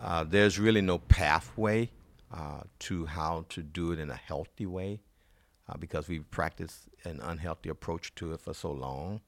[0.00, 1.90] Uh, there's really no pathway
[2.32, 5.00] uh, to how to do it in a healthy way
[5.70, 9.20] uh, because we've practiced an unhealthy approach to it for so long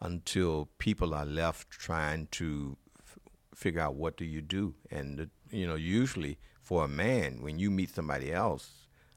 [0.00, 3.18] until people are left trying to f-
[3.54, 4.74] figure out what do you do.
[4.90, 8.70] And the, you know usually for a man when you meet somebody else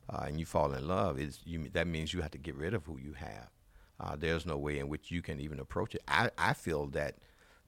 [0.09, 2.73] uh, and you fall in love is you that means you have to get rid
[2.73, 3.49] of who you have.
[3.99, 6.01] Uh, there's no way in which you can even approach it.
[6.07, 7.17] I, I feel that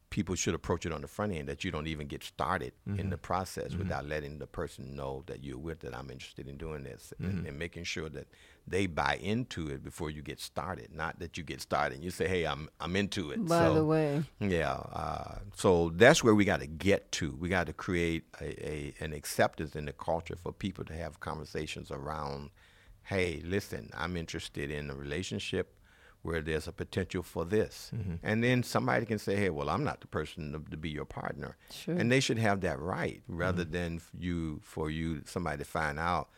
[0.10, 3.10] people should approach it on the front end that you don't even get started in
[3.10, 6.84] the process without letting the person know that you're with that I'm interested in doing
[6.84, 8.28] this and, and making sure that
[8.66, 12.10] they buy into it before you get started not that you get started and you
[12.12, 16.34] say hey I'm I'm into it By So- the way, yeah, uh, so that's where
[16.36, 17.36] we got to get to.
[17.40, 21.20] We got to create a, a an acceptance in the culture for people to have
[21.20, 22.52] conversations around.
[23.04, 25.76] Hey, listen, I'm interested in a relationship
[26.22, 27.92] where there's a potential for this,
[28.24, 31.04] and then somebody can say, "Hey, well, I'm not the person to, to be your
[31.04, 31.96] partner," Sure.
[31.96, 36.30] and they should have that right, rather than you for you somebody to find out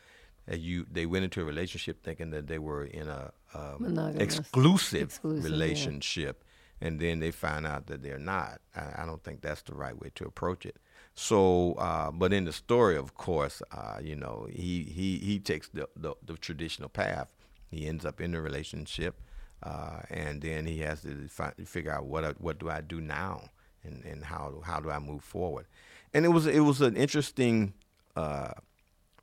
[0.47, 5.03] that you they went into a relationship thinking that they were in a um, exclusive,
[5.03, 5.49] Exclusive, yeah.
[5.49, 6.43] relationship
[6.81, 8.59] and then they find out that they're not.
[8.75, 10.75] I, I don't think that's the right way to approach it.
[11.15, 15.69] So, uh, but in the story, of course, uh, you know, he he he takes
[15.69, 17.33] the, the the traditional path.
[17.71, 19.21] He ends up in a relationship,
[19.63, 22.99] uh, and then he has to fi- figure out what I, what do I do
[22.99, 23.49] now,
[23.83, 25.67] and and how how do I move forward.
[26.13, 27.73] And it was it was an interesting
[28.17, 28.51] uh,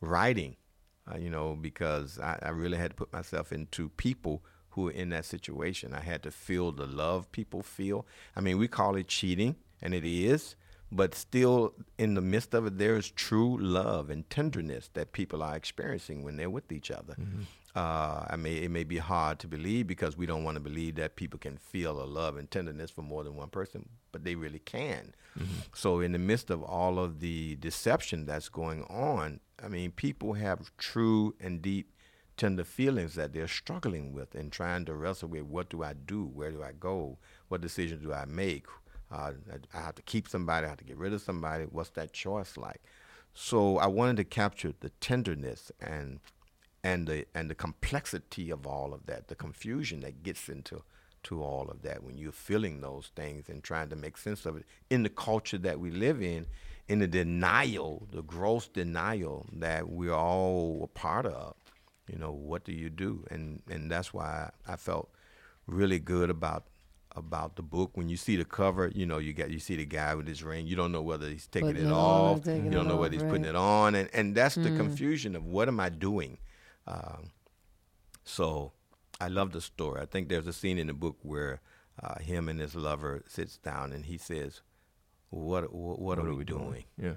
[0.01, 0.57] writing,
[1.11, 4.93] uh, you know, because I, I really had to put myself into people who are
[4.93, 5.93] in that situation.
[5.95, 8.07] I had to feel the love people feel.
[8.37, 10.57] I mean, we call it cheating, and it is,
[10.91, 15.43] but still, in the midst of it, there is true love and tenderness that people
[15.43, 17.17] are experiencing when they're with each other.
[17.75, 20.97] Uh, I mean, it may be hard to believe because we don't want to believe
[20.97, 24.35] that people can feel a love and tenderness for more than one person, but they
[24.35, 25.15] really can.
[25.75, 30.35] So, in the midst of all of the deception that's going on, I mean, people
[30.35, 31.93] have true and deep
[32.37, 36.25] tender feelings that they're struggling with and trying to wrestle with what do I do?
[36.25, 37.19] Where do I go?
[37.49, 38.67] What decisions do I make?
[39.11, 39.33] Uh,
[39.75, 41.65] I have to keep somebody, I have to get rid of somebody.
[41.65, 42.83] What's that choice like?
[43.35, 46.21] So I wanted to capture the tenderness and
[46.85, 50.83] and the and the complexity of all of that, the confusion that gets into
[51.25, 54.57] to all of that when you're feeling those things and trying to make sense of
[54.57, 56.47] it in the culture that we live in,
[56.89, 61.55] in the denial, the gross denial that we're all a part of.
[62.11, 63.25] You know, what do you do?
[63.31, 65.11] And and that's why I felt
[65.67, 66.65] really good about
[67.15, 67.97] about the book.
[67.97, 70.43] When you see the cover, you know you got you see the guy with his
[70.43, 70.67] ring.
[70.67, 72.43] You don't know whether he's taking Putting it off.
[72.43, 75.37] taking You don't know off, whether he's putting it on, and and that's the confusion
[75.37, 76.39] of what am I doing.
[76.87, 77.31] Um,
[78.25, 78.73] so
[79.23, 80.01] I love the story.
[80.01, 81.61] I think there's a scene in the book where
[82.03, 84.63] uh, him and his lover sits down and he says,
[85.31, 87.17] "What what, what, are, we doing?" Yeah.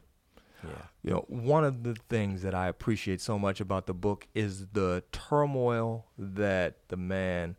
[0.63, 0.69] Yeah.
[1.01, 4.67] You know, one of the things that I appreciate so much about the book is
[4.67, 7.55] the turmoil that the man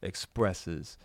[0.00, 0.96] expresses.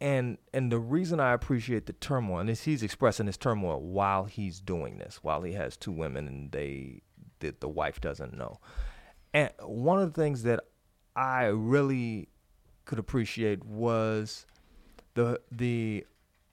[0.00, 4.60] And and the reason I appreciate the turmoil is he's expressing his turmoil while he's
[4.60, 7.02] doing this, while he has two women and they
[7.40, 8.60] that the wife doesn't know.
[9.32, 10.60] And one of the things that
[11.16, 12.28] I really
[12.84, 14.46] could appreciate was
[15.14, 16.06] the the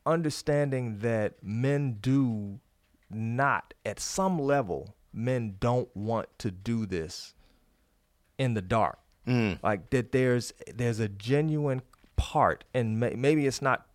[0.05, 2.59] understanding that men do
[3.09, 7.34] not at some level men don't want to do this
[8.38, 8.97] in the dark.
[9.28, 9.59] Mm.
[9.62, 11.82] Like that there's there's a genuine
[12.16, 13.88] part and may, maybe it's not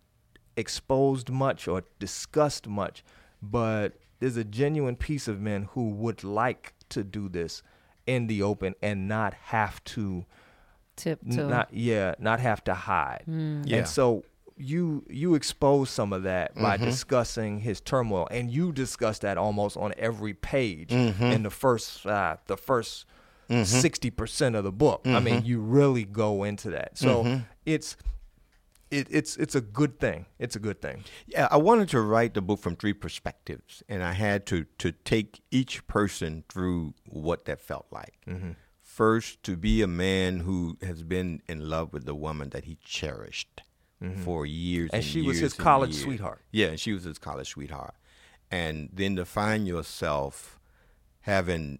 [0.55, 3.03] exposed much or discussed much
[3.41, 7.61] but there's a genuine piece of men who would like to do this
[8.05, 10.25] in the open and not have to
[10.97, 11.43] Tiptoe.
[11.43, 13.23] N- not yeah, not have to hide.
[13.25, 13.63] Hmm.
[13.65, 13.77] Yeah.
[13.77, 14.23] And so
[14.57, 16.85] you you expose some of that by mm-hmm.
[16.85, 21.23] discussing his turmoil, and you discuss that almost on every page mm-hmm.
[21.23, 23.05] in the first uh, the 1st
[23.49, 23.63] mm-hmm.
[23.63, 25.01] 60 percent of the book.
[25.05, 26.97] I mean, you really go into that.
[26.97, 27.95] So it's
[28.89, 30.25] it, it's it's a good thing.
[30.39, 31.03] It's a good thing.
[31.25, 34.91] Yeah, I wanted to write the book from three perspectives, and I had to to
[34.91, 38.17] take each person through what that felt like.
[38.27, 38.51] Mm-hmm.
[38.97, 42.79] First, to be a man who has been in love with the woman that he
[42.83, 43.61] cherished
[44.23, 44.95] for years, Mm-hmm.
[44.95, 46.03] And and, she was his college years.
[46.03, 46.41] sweetheart.
[46.51, 47.93] Yeah, and she was his college sweetheart,
[48.49, 50.59] and then to find yourself
[51.21, 51.77] having,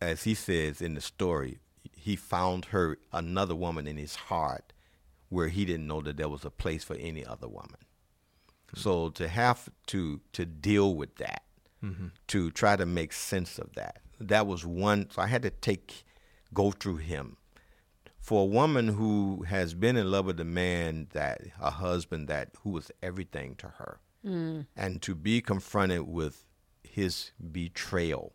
[0.00, 1.58] as he says in the story,
[1.96, 4.72] he found her another woman in his heart,
[5.30, 7.82] where he didn't know that there was a place for any other woman.
[8.76, 11.42] So to have to to deal with that,
[12.28, 15.10] to try to make sense of that, that was one.
[15.10, 16.04] So I had to take
[16.52, 17.36] go through him.
[18.18, 22.50] For a woman who has been in love with a man that a husband that
[22.62, 24.66] who was everything to her, mm.
[24.76, 26.46] and to be confronted with
[26.84, 28.32] his betrayal,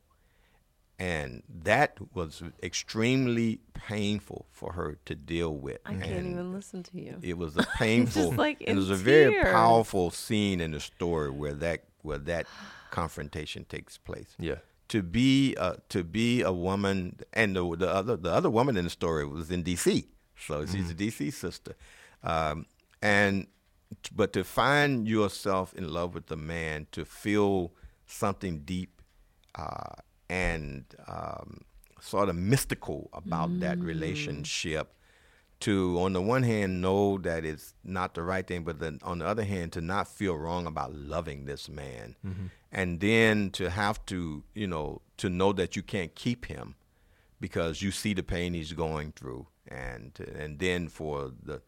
[1.00, 5.80] and that was extremely painful for her to deal with.
[5.86, 7.18] I can't even listen to you.
[7.22, 11.54] it was a painful like it was a very powerful scene in the story where
[11.54, 12.48] that where that
[12.90, 14.56] confrontation takes place Yeah.
[14.90, 18.84] To be a, to be a woman and the, the other the other woman in
[18.86, 20.06] the story was in DC
[20.40, 21.76] so she's a DC sister.
[22.24, 22.66] Um,
[23.02, 23.48] and
[24.14, 27.74] but to find yourself in love with the man to feel
[28.06, 29.02] something deep
[29.56, 29.96] uh,
[30.30, 31.62] and um,
[32.02, 34.94] sort of mystical about that relationship
[35.60, 39.20] to on the one hand know that it's not the right thing but then on
[39.20, 42.16] the other hand to not feel wrong about loving this man.
[42.26, 42.46] Mm-hmm.
[42.72, 46.76] And then to have to you know to know that you can't keep him
[47.40, 49.48] because you see the pain he's going through.
[49.68, 51.62] And and then for the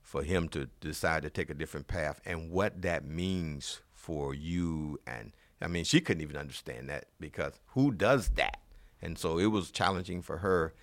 [0.00, 5.00] for him to decide to take a different path and what that means for you
[5.06, 8.60] and I mean she couldn't even understand that because who does that?
[9.00, 10.74] And so it was challenging for her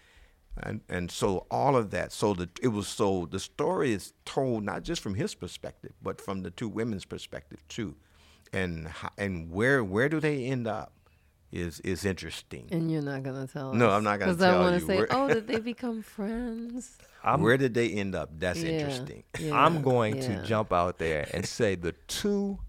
[0.64, 4.64] and and so all of that so the it was so the story is told
[4.64, 7.96] not just from his perspective but from the two women's perspective too.
[8.54, 10.92] And and where where do they end up
[11.52, 12.68] is is interesting.
[12.72, 13.98] And you're not gonna tell No, us.
[13.98, 16.98] I'm not gonna Because I want to say, We're- oh, did they become friends?
[17.24, 18.30] I'm where did they end up?
[18.38, 19.24] That's Yeah, interesting.
[19.40, 22.60] yeah, I'm going to jump out there and say the two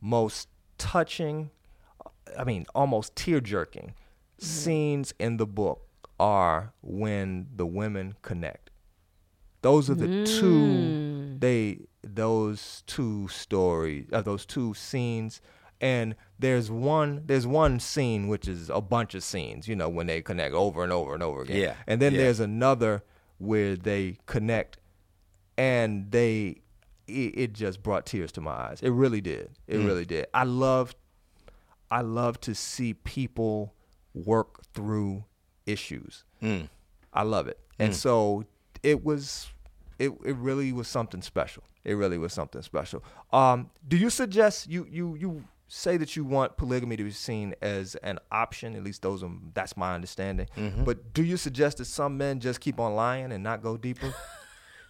[0.00, 1.50] most touching,
[2.38, 4.44] I mean, almost tear jerking mm-hmm.
[4.46, 5.87] scenes in the book
[6.18, 8.70] are when the women connect.
[9.62, 15.40] Those are the two they those two stories, uh, those two scenes
[15.80, 20.06] and there's one there's one scene which is a bunch of scenes, you know, when
[20.06, 21.60] they connect over and over and over again.
[21.60, 22.20] Yeah, And then yeah.
[22.22, 23.02] there's another
[23.38, 24.78] where they connect
[25.56, 26.62] and they
[27.06, 28.80] it, it just brought tears to my eyes.
[28.82, 29.50] It really did.
[29.66, 30.26] It really did.
[30.34, 30.94] I love
[31.90, 33.74] I love to see people
[34.14, 35.24] work through
[35.68, 36.24] issues.
[36.42, 36.68] Mm.
[37.12, 37.58] I love it.
[37.78, 37.96] And mm.
[37.96, 38.44] so
[38.82, 39.48] it was
[39.98, 41.62] it it really was something special.
[41.84, 43.04] It really was something special.
[43.32, 47.54] Um do you suggest you you you say that you want polygamy to be seen
[47.60, 50.48] as an option, at least those are that's my understanding.
[50.56, 50.84] Mm-hmm.
[50.84, 54.14] But do you suggest that some men just keep on lying and not go deeper?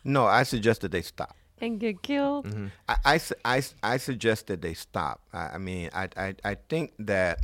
[0.04, 2.46] no i suggest that they stop And get killed.
[2.46, 2.66] Mm-hmm.
[2.88, 5.20] I, I, I, I suggest that they stop.
[5.32, 7.40] I, I mean, I, I, I think that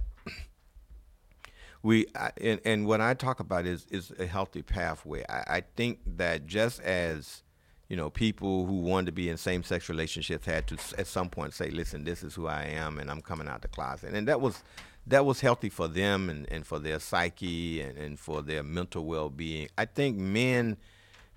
[1.85, 2.07] we,
[2.41, 5.25] and, and what I talk about is, is a healthy pathway.
[5.29, 7.43] I, I think that just as
[7.89, 11.53] you know, people who wanted to be in same-sex relationships had to at some point
[11.53, 14.41] say, "Listen, this is who I am, and I'm coming out the closet," and that
[14.41, 14.63] was
[15.07, 19.05] that was healthy for them and, and for their psyche and, and for their mental
[19.05, 19.69] well-being.
[19.77, 20.79] I think men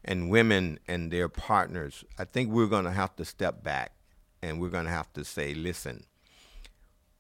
[0.05, 3.91] and women and their partners, I think we're going to have to step back
[4.41, 6.05] and we're going to have to say, "Listen,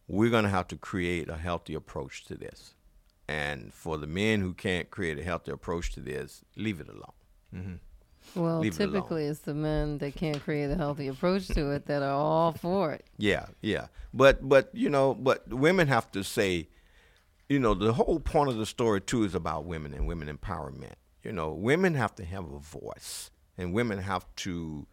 [0.07, 2.75] we're going to have to create a healthy approach to this."
[3.27, 7.79] And for the men who can't create a healthy approach to this, leave it alone.
[8.35, 11.85] Well, Leave it typically it's the men that can't create a healthy approach to it
[11.87, 13.05] that are all for it.
[13.17, 13.87] Yeah, yeah.
[14.13, 16.67] But but you know, but women have to say,
[17.49, 20.95] you know, the whole point of the story too is about women and women empowerment.
[21.23, 24.87] You know, women have to have a voice, and women have to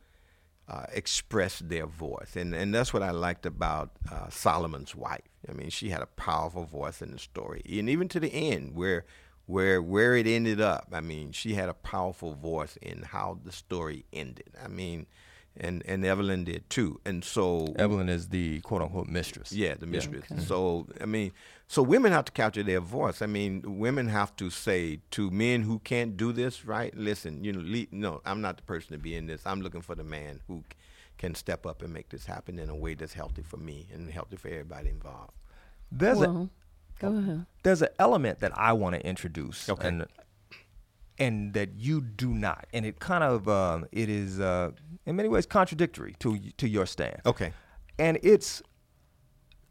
[0.69, 5.23] uh, express their voice, and and that's what I liked about uh, Solomon's wife.
[5.49, 8.75] I mean, she had a powerful voice in the story, and even to the end
[8.75, 9.05] where.
[9.47, 13.53] Where where it ended up, I mean, she had a powerful voice in how the
[13.53, 14.49] story ended.
[14.65, 15.05] I mean,
[15.55, 16.99] and and Evelyn did too.
[17.05, 19.53] And so Evelyn is the quote unquote mistress.
[19.53, 20.25] yeah, the mistress.
[20.47, 21.33] So I mean,
[21.69, 23.21] so women have to capture their voice.
[23.21, 26.97] I mean, women have to say to men who can't do this, right?
[26.97, 29.43] Listen, you know, le- no, I'm not the person to be in this.
[29.45, 30.79] I'm looking for the man who c-
[31.19, 34.11] can step up and make this happen in a way that's healthy for me and
[34.11, 35.33] healthy for everybody involved.
[35.93, 36.51] There's a well,
[36.99, 37.47] go ahead.
[37.63, 39.89] there's an element that I want to introduce, Okay.
[39.89, 40.07] and
[41.19, 44.73] and that you do not, and it kind of um, it is uh,
[45.07, 47.21] in many ways contradictory to to your stand.
[47.25, 47.53] Okay.
[47.99, 48.63] and it's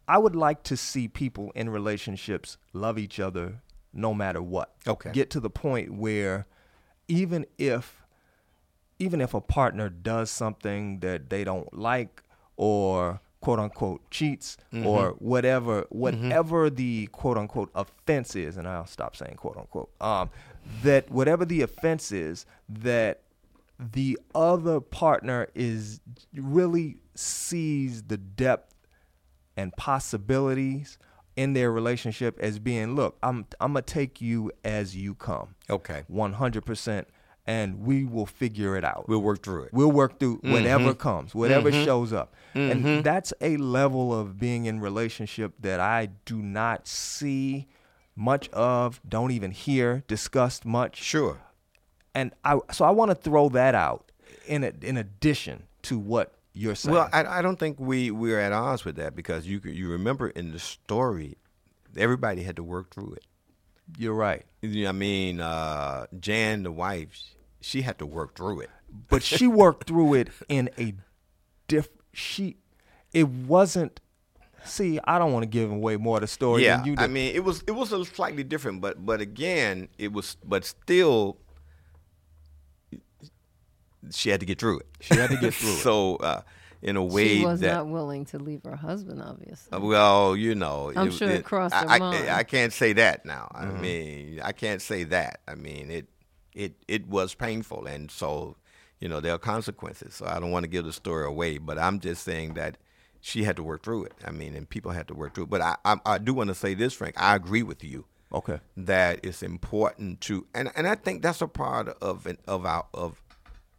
[0.08, 3.62] I would like to see people in relationships love each other
[3.94, 4.74] no matter what.
[4.88, 5.12] Okay.
[5.12, 6.46] Get to the point where
[7.08, 8.03] even if
[9.00, 12.24] even if a partner does something that they don't like
[12.56, 19.16] or quote unquote cheats or whatever whatever the quote unquote offense is and I'll stop
[19.18, 20.30] saying quote unquote um
[20.82, 23.22] that whatever the offense is that
[23.78, 26.00] the other partner is
[26.34, 28.74] really sees the depth
[29.58, 30.98] and possibilities
[31.36, 35.56] in their relationship as being look i'm i'm gonna take you as you come.
[35.70, 36.04] Okay.
[36.12, 37.06] 100%
[37.46, 39.74] and we will figure it out We'll work through it.
[39.74, 41.84] we'll work through whatever comes whatever Mm-hmm.
[41.86, 47.68] shows up and that's a level of being in relationship that i do not see
[48.16, 51.40] much of don't even hear discussed much Sure.
[52.16, 54.12] and I so I want to throw that out
[54.48, 56.94] in a, in addition to what you're saying.
[56.94, 60.28] Well, I, I don't think we we're at odds with that because you you remember
[60.30, 61.38] in the story,
[61.98, 63.26] everybody had to work through it.
[63.98, 67.18] You're right, I mean, uh, Jan, the wife,
[67.62, 68.70] she had to work through it.
[69.10, 70.94] but she worked through it in a
[71.68, 71.90] diff.
[72.14, 72.58] She,
[73.14, 74.00] it wasn't.
[74.66, 77.08] See, I don't want to give away more of the story yeah, than you I
[77.08, 81.38] mean, it was it was a slightly different, but but again, it was, but still,
[84.12, 84.88] she had to get through it.
[85.02, 85.78] She had to get through it.
[85.78, 86.42] so, uh,
[86.84, 87.74] in a way She was that.
[87.74, 89.76] not willing to leave her husband, obviously.
[89.76, 92.30] Uh, Well, you know, I'm sure it crossed I, her mind.
[92.30, 93.50] I, can't say that now.
[93.56, 95.40] I mean, I can't say that.
[95.48, 96.08] I mean, it
[96.54, 98.58] it it was painful, and so
[99.00, 100.14] you know there are consequences.
[100.16, 102.78] So I don't want to give the story away, but I'm just saying that
[103.22, 104.14] she had to work through it.
[104.26, 105.50] I mean, and people had to work through it.
[105.50, 107.16] But I I, I do want to say this, Frank.
[107.18, 111.48] I agree with you okay, that it's important to, and and I think that's a
[111.48, 113.22] part of an, of our of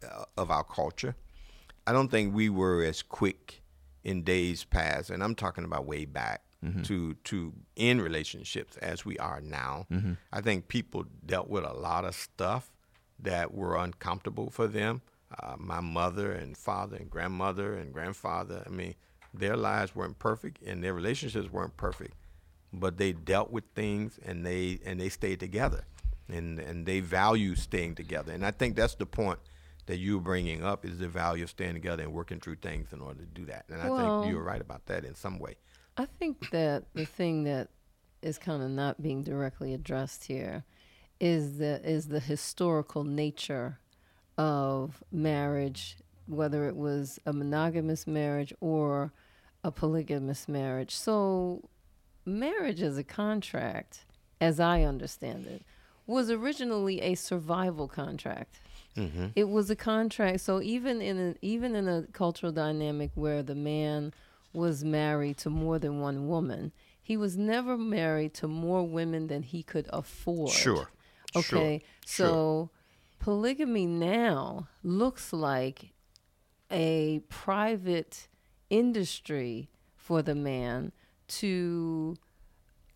[0.03, 1.15] uh, of our culture.
[1.87, 3.61] I don't think we were as quick
[4.03, 6.41] in days past, and I'm talking about way back
[6.83, 9.85] to to end relationships as we are now.
[10.33, 12.71] I think people dealt with a lot of stuff
[13.19, 15.01] that were uncomfortable for them.
[15.39, 18.63] Uh, my mother and father and grandmother and grandfather.
[18.65, 18.95] I mean,
[19.31, 22.15] their lives weren't perfect and their relationships weren't perfect,
[22.73, 25.85] but they dealt with things and they and they stayed together,
[26.29, 28.33] and and they value staying together.
[28.33, 29.39] And I think that's the point
[29.87, 33.01] that you're bringing up is the value of staying together and working through things in
[33.01, 33.65] order to do that.
[33.69, 35.55] And I think you're right about that in some way.
[35.97, 37.69] I think that the thing that
[38.21, 40.63] is kind of not being directly addressed here
[41.19, 43.79] is the is the historical nature
[44.37, 49.13] of marriage, whether it was a monogamous marriage or
[49.63, 50.93] a polygamous marriage.
[50.95, 51.69] So,
[52.25, 54.05] marriage as a contract,
[54.41, 55.63] as I understand it,
[56.05, 58.59] was originally a survival contract.
[58.97, 59.27] Mm-hmm.
[59.35, 60.41] It was a contract.
[60.41, 64.13] So even in a, even in a cultural dynamic where the man
[64.53, 66.71] was married to more than one woman,
[67.01, 70.49] he was never married to more women than he could afford.
[70.49, 70.89] Sure.
[71.33, 71.59] Sure.
[71.59, 71.83] Okay.
[72.05, 72.27] Sure.
[72.27, 72.69] So
[73.19, 75.91] polygamy now looks like
[76.71, 78.27] a private
[78.69, 80.91] industry for the man
[81.27, 82.15] to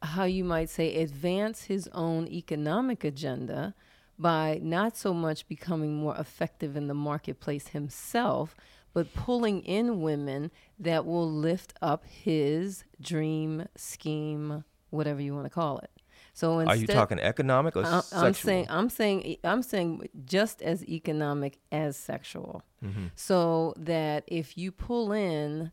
[0.01, 3.73] how you might say advance his own economic agenda
[4.19, 8.55] by not so much becoming more effective in the marketplace himself,
[8.93, 15.49] but pulling in women that will lift up his dream scheme, whatever you want to
[15.49, 15.91] call it.
[16.33, 18.25] So Are you talking economic or I- sexual?
[18.25, 22.63] I'm saying I'm saying I'm saying just as economic as sexual.
[22.83, 23.07] Mm-hmm.
[23.15, 25.71] So that if you pull in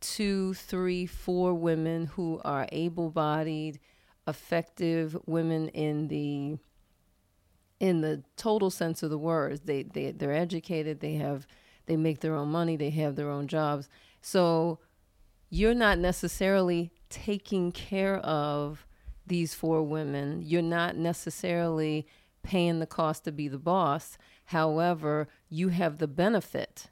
[0.00, 3.80] two, three, four women who are able-bodied,
[4.28, 6.58] effective women in the
[7.84, 11.46] in the total sense of the words, they they they're educated, they have
[11.84, 13.90] they make their own money, they have their own jobs.
[14.22, 14.78] So
[15.50, 18.86] you're not necessarily taking care of
[19.26, 20.40] these four women.
[20.42, 22.06] You're not necessarily
[22.42, 24.16] paying the cost to be the boss.
[24.46, 26.88] However, you have the benefit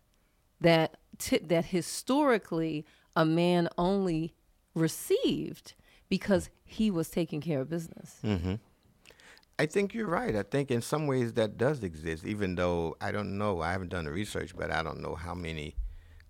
[0.61, 2.85] that ti that historically
[3.17, 4.35] a man only
[4.75, 5.73] received
[6.11, 8.19] because he was taking care of business.
[8.23, 8.57] Mm-hmm.
[9.63, 10.35] I think you're right.
[10.35, 13.61] I think in some ways that does exist, even though I don't know.
[13.61, 15.77] I haven't done the research, but I don't know how many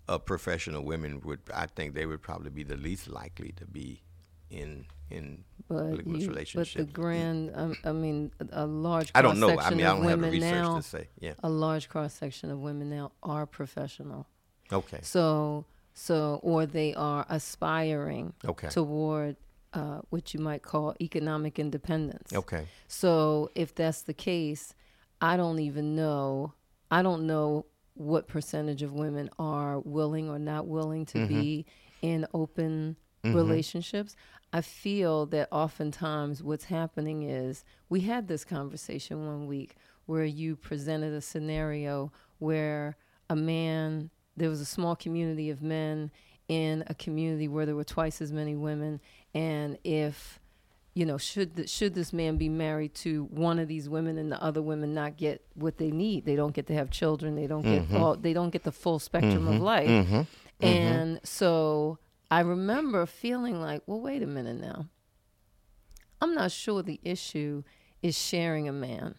[0.06, 1.40] uh, professional women would.
[1.54, 4.02] I think they would probably be the least likely to be
[4.50, 6.92] in in But, you, but the relationships.
[6.92, 9.58] grand, um, I mean, a, large I don't know.
[9.58, 11.08] I mean, I don't have the research now, to say.
[11.18, 11.32] Yeah.
[11.42, 14.26] a large cross section of women now are professional.
[14.70, 15.00] Okay.
[15.02, 15.64] So,
[15.94, 18.68] so or they are aspiring Okay.
[18.68, 19.36] toward
[19.72, 22.32] uh, what you might call economic independence.
[22.32, 22.66] Okay.
[22.88, 24.74] So, if that's the case,
[25.20, 26.54] I don't even know.
[26.90, 31.66] I don't know what percentage of women are willing or not willing to be
[32.00, 34.16] in open relationships.
[34.52, 40.56] I feel that oftentimes what's happening is we had this conversation one week where you
[40.56, 42.96] presented a scenario where
[43.30, 46.10] a man, there was a small community of men
[46.49, 49.01] in a community where there were twice as many women,
[49.34, 50.38] and if
[50.95, 54.43] you know, should should this man be married to one of these women and the
[54.43, 56.26] other women not get what they need?
[56.26, 57.34] They don't get to have children.
[57.34, 57.97] They don't get mm-hmm.
[57.97, 58.16] all.
[58.16, 59.62] They don't get the full spectrum of mm-hmm.
[59.62, 59.88] life.
[59.88, 60.22] Mm-hmm.
[60.61, 61.99] And so
[62.30, 64.86] I remember feeling like, well, wait a minute now.
[66.20, 67.62] I'm not sure the issue
[68.03, 69.14] is sharing a man.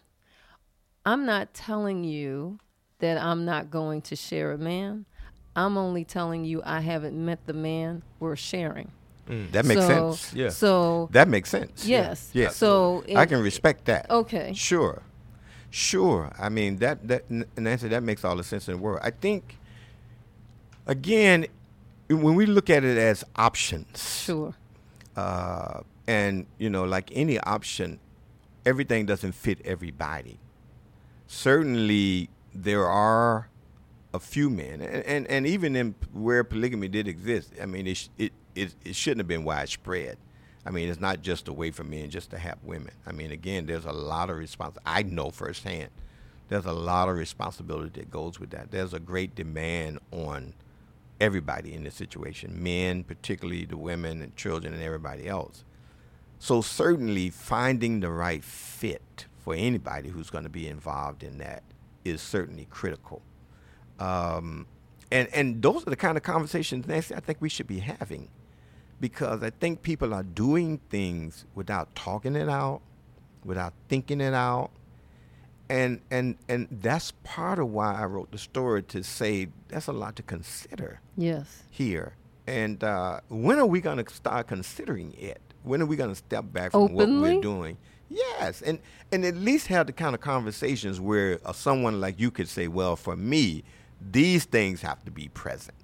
[1.04, 2.60] I'm not telling you
[3.00, 5.06] that I'm not going to share a man.
[5.56, 8.90] I'm only telling you I haven't met the man we're sharing.
[9.26, 10.34] That makes so, sense.
[10.34, 10.48] Yeah.
[10.50, 11.86] So That makes sense.
[11.86, 12.30] Yes.
[12.34, 12.50] Yeah.
[12.50, 14.10] So I can respect that.
[14.10, 14.52] Okay.
[14.54, 15.02] Sure.
[15.70, 16.30] Sure.
[16.38, 19.00] I mean that that Nancy that makes all the sense in the world.
[19.02, 19.58] I think
[20.86, 21.46] again
[22.08, 24.54] when we look at it as options sure.
[25.16, 27.98] uh, and you know like any option
[28.66, 30.38] everything doesn't fit everybody
[31.26, 33.48] certainly there are
[34.14, 34.80] a few men.
[34.80, 38.96] And, and, and even in where polygamy did exist i mean it, it, it, it
[38.96, 40.16] shouldn't have been widespread.
[40.64, 42.94] I mean it's not just a way for men just to have women.
[43.06, 45.90] I mean again there's a lot of response i know firsthand
[46.48, 48.70] there's a lot of responsibility that goes with that.
[48.70, 50.52] There's a great demand on
[51.20, 55.64] everybody in this situation men particularly the women and children and everybody else.
[56.38, 61.62] So certainly finding the right fit for anybody who's going to be involved in that
[62.04, 63.22] is certainly critical.
[63.98, 64.66] Um,
[65.10, 68.28] and and those are the kind of conversations Nancy, I think we should be having,
[69.00, 72.80] because I think people are doing things without talking it out,
[73.44, 74.70] without thinking it out,
[75.68, 79.92] and and and that's part of why I wrote the story to say that's a
[79.92, 81.62] lot to consider Yes.
[81.70, 82.16] here.
[82.46, 85.40] And uh, when are we going to start considering it?
[85.62, 87.78] When are we going to step back from what we're doing?
[88.10, 88.80] Yes, and
[89.12, 92.68] and at least have the kind of conversations where uh, someone like you could say,
[92.68, 93.64] "Well, for me,
[94.10, 95.76] these things have to be present."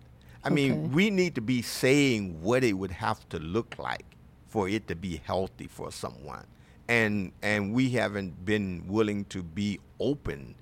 [0.44, 0.54] I Okay.
[0.54, 4.16] mean, we need to be saying what it would have to look like
[4.48, 6.46] for it to be healthy for someone,
[6.88, 10.54] and and we haven't been willing to be open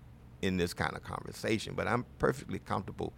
[0.43, 1.75] in this kind of conversation.
[1.75, 3.13] But I'm perfectly comfortable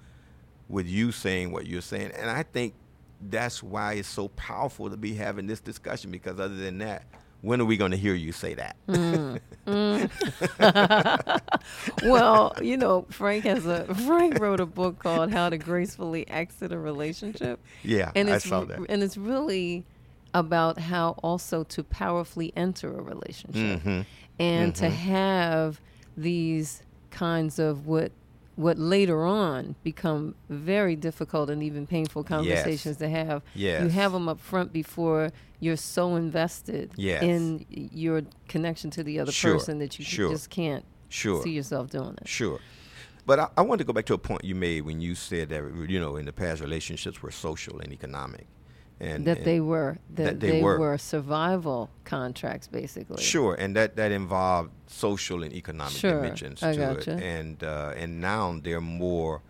[0.68, 2.12] with you saying what you're saying.
[2.12, 2.74] And I think
[3.20, 7.04] that's why it's so powerful to be having this discussion because other than that,
[7.42, 8.76] when are we going to hear you say that?
[8.88, 9.40] Mm.
[9.66, 11.40] Mm.
[12.02, 16.72] well, you know, Frank has a Frank wrote a book called How to Gracefully Exit
[16.72, 17.60] a Relationship.
[17.82, 18.78] Yeah, and I it's saw that.
[18.88, 19.84] and it's really
[20.34, 24.00] about how also to powerfully enter a relationship Mm-hmm.
[24.38, 24.94] and to mm-hmm.
[24.94, 25.80] have
[26.16, 28.12] these kinds of what
[28.56, 33.42] what later on become very difficult and even painful conversations to have.
[33.54, 35.30] You have them up front before
[35.60, 37.22] you're so invested Yes.
[37.22, 40.30] in your connection to the other Sure, person that you sure.
[40.30, 41.42] just can't Sure.
[41.42, 42.28] see yourself doing it.
[42.28, 42.58] Sure.
[43.26, 45.50] But I, I want to go back to a point you made when you said
[45.50, 48.46] that, you know, in the past relationships were social and economic.
[49.00, 50.78] And that and- they were that, that they they, were.
[50.78, 50.98] were.
[50.98, 53.22] survival contracts, basically.
[53.22, 57.12] Sure, and that, that involved social and economic Sure, dimensions I to gotcha.
[57.12, 59.42] it, and uh, and now they're more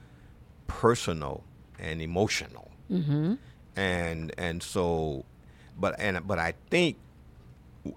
[0.66, 1.42] personal
[1.78, 3.34] and emotional, Mm-hmm.
[3.76, 5.24] and and so,
[5.78, 6.96] but and but I think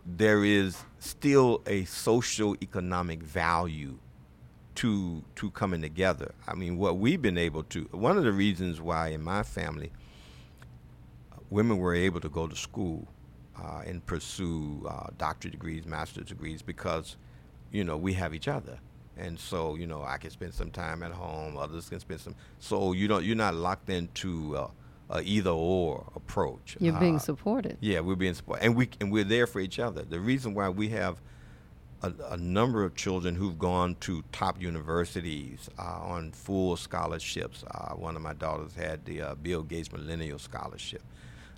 [0.06, 3.98] there is still a social economic value
[4.76, 6.34] to to coming together.
[6.48, 9.92] I mean, what we've been able to one of the reasons why in my family
[11.54, 13.08] women were able to go to school
[13.62, 17.16] uh, and pursue uh, doctorate degrees, master's degrees because
[17.72, 18.80] you know we have each other.
[19.16, 21.56] And so, you know, I can spend some time at home.
[21.56, 22.36] Others can spend some.
[22.60, 23.24] So you don't.
[23.24, 24.68] You're not locked into uh,
[25.12, 26.76] a either or approach.
[26.80, 27.78] You're being Uh, supported.
[27.80, 30.02] yeah, we're being supported, and we and we're there for each other.
[30.02, 31.22] The reason why we have
[32.02, 35.84] a, a number of children who've gone to top universities uh,
[36.16, 37.64] on full scholarships.
[37.70, 41.04] Uh, one of my daughters had the uh, Bill Gates Millennial Scholarship.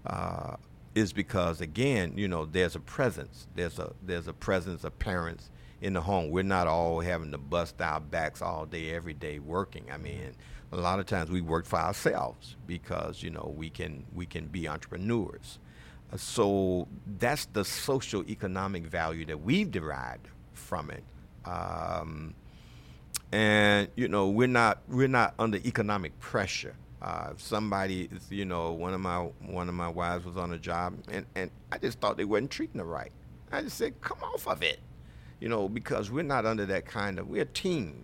[0.05, 0.55] Uh,
[0.95, 3.47] is because again, you know, there's a presence.
[3.55, 5.49] There's a there's a presence of parents
[5.81, 6.29] in the home.
[6.31, 9.85] We're not all having to bust our backs all day, every day working.
[9.91, 10.35] I mean,
[10.71, 14.47] a lot of times we work for ourselves because you know we can we can
[14.47, 15.59] be entrepreneurs.
[16.13, 16.87] Uh, So
[17.19, 21.03] that's the social economic value that we've derived from it.
[21.45, 22.33] Um,
[23.31, 26.75] and you know we're not we're not under economic pressure.
[27.05, 30.95] Uh, somebody, you know, one of my one of my wives was on a job,
[31.11, 33.11] and and I just thought they wasn't treating her right.
[33.51, 34.79] I just said, come off of it,
[35.39, 38.03] you know, because we're not under that kind of we're a team,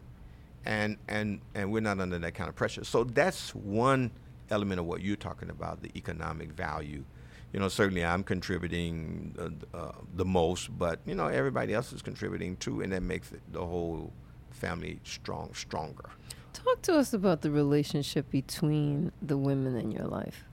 [0.67, 2.83] and and and we're not under that kind of pressure.
[2.83, 4.11] So that's one
[4.51, 7.03] element of what you're talking about, the economic value.
[7.53, 12.03] You know, certainly I'm contributing uh, uh, the most, but you know everybody else is
[12.03, 14.13] contributing too, and that makes it the whole
[14.51, 16.11] family strong stronger.
[16.53, 20.43] Talk to us about the relationship between the women in your life.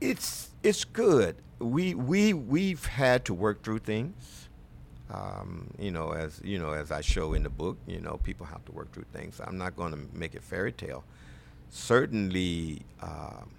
[0.00, 1.36] It's it's good.
[1.58, 4.48] We we we've had to work through things.
[5.10, 8.46] Um, you know, as you know, as I show in the book, you know, people
[8.46, 9.40] have to work through things.
[9.42, 11.02] I'm not going to make it fairy tale.
[11.70, 13.50] Certainly, um,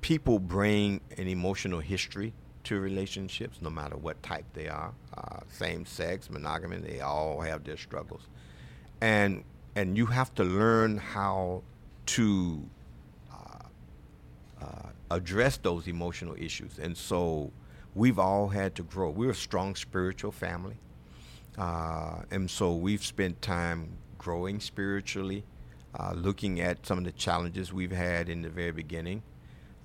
[0.00, 2.32] people bring an emotional history
[2.64, 4.92] to relationships, no matter what type they are.
[5.16, 8.28] Uh, same sex, monogamy, they all have their struggles,
[9.02, 9.42] and
[9.74, 11.62] and you have to learn how
[12.06, 12.62] to
[14.60, 16.78] uh, address those emotional issues.
[16.78, 17.50] And so
[17.94, 19.10] we've all had to grow.
[19.10, 20.76] We're a strong spiritual family.
[21.58, 23.88] Uh, and so we've spent time
[24.18, 25.42] growing spiritually,
[25.98, 29.22] uh, looking at some of the challenges we've had in the very beginning.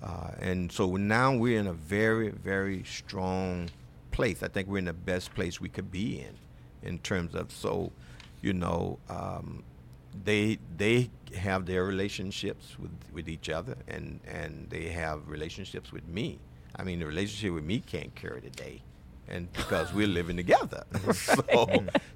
[0.02, 3.68] Uh, and so now we're in a very, very strong
[4.12, 4.42] place.
[4.42, 7.90] I think we're in the best place we could be in, in terms of so,
[8.42, 9.62] you know, um,
[10.24, 16.06] they they have their relationships with, with each other, and and they have relationships with
[16.08, 16.38] me.
[16.76, 18.82] I mean, the relationship with me can't carry the day,
[19.28, 21.68] and because we're living together, so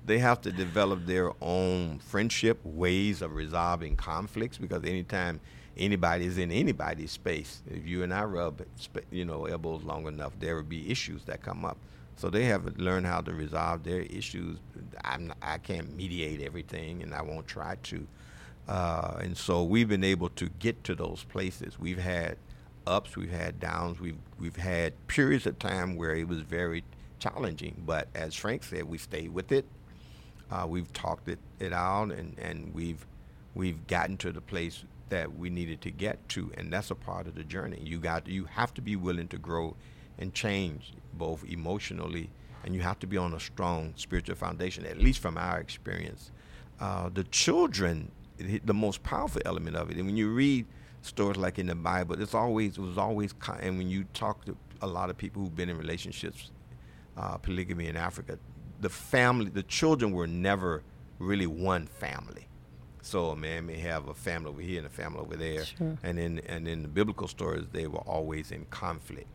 [0.05, 4.59] they have to develop their own friendship ways of resolving conflicts.
[4.59, 5.41] Because anytime
[5.77, 8.62] anybody is in anybody's space, if you and I rub,
[9.11, 11.79] you know, elbows long enough, there will be issues that come up.
[12.17, 14.59] So they have learned how to resolve their issues.
[15.05, 18.07] I'm I can't mediate everything, and I won't try to.
[18.69, 21.79] Uh, and so we've been able to get to those places.
[21.79, 22.37] We've had
[22.87, 26.85] ups, we've had downs, we've we've had periods of time where it was very
[27.19, 27.83] challenging.
[27.85, 29.65] But as Frank said, we stayed with it.
[30.51, 33.07] Uh, we've talked it, it out, and, and we've
[33.55, 37.27] we've gotten to the place that we needed to get to, and that's a part
[37.27, 37.81] of the journey.
[37.83, 39.77] You got you have to be willing to grow
[40.19, 42.31] and change both emotionally,
[42.65, 44.85] and you have to be on a strong spiritual foundation.
[44.87, 46.31] At least from our experience,
[46.81, 48.11] uh, the children
[48.65, 49.97] the most powerful element of it.
[49.97, 50.67] And when you read
[51.03, 54.57] stories like in the Bible, it's always it was always and when you talk to
[54.81, 56.51] a lot of people who've been in relationships,
[57.17, 58.39] uh, polygamy in Africa,
[58.81, 60.83] the family, the children were never
[61.21, 62.49] really one family.
[63.03, 65.99] So a man may have a family over here and a family over there, Sure.
[66.03, 69.29] and in and in the biblical stories, they were always in conflict.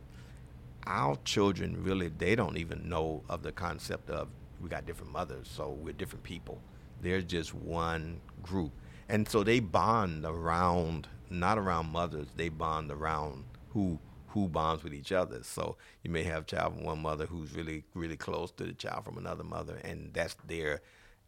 [0.86, 4.28] Our children really, they don't even know of the concept of
[4.60, 6.60] we got different mothers, so we're different people.
[7.00, 8.72] They're just one group,
[9.08, 12.28] and so they bond around not around mothers.
[12.36, 13.98] They bond around who
[14.28, 15.42] who bonds with each other.
[15.42, 18.72] So you may have a child from one mother who's really really close to the
[18.72, 20.80] child from another mother, and that's their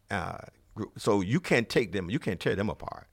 [0.09, 0.39] uh,
[0.75, 0.99] group.
[0.99, 3.07] So you can't take them, you can't tear them apart.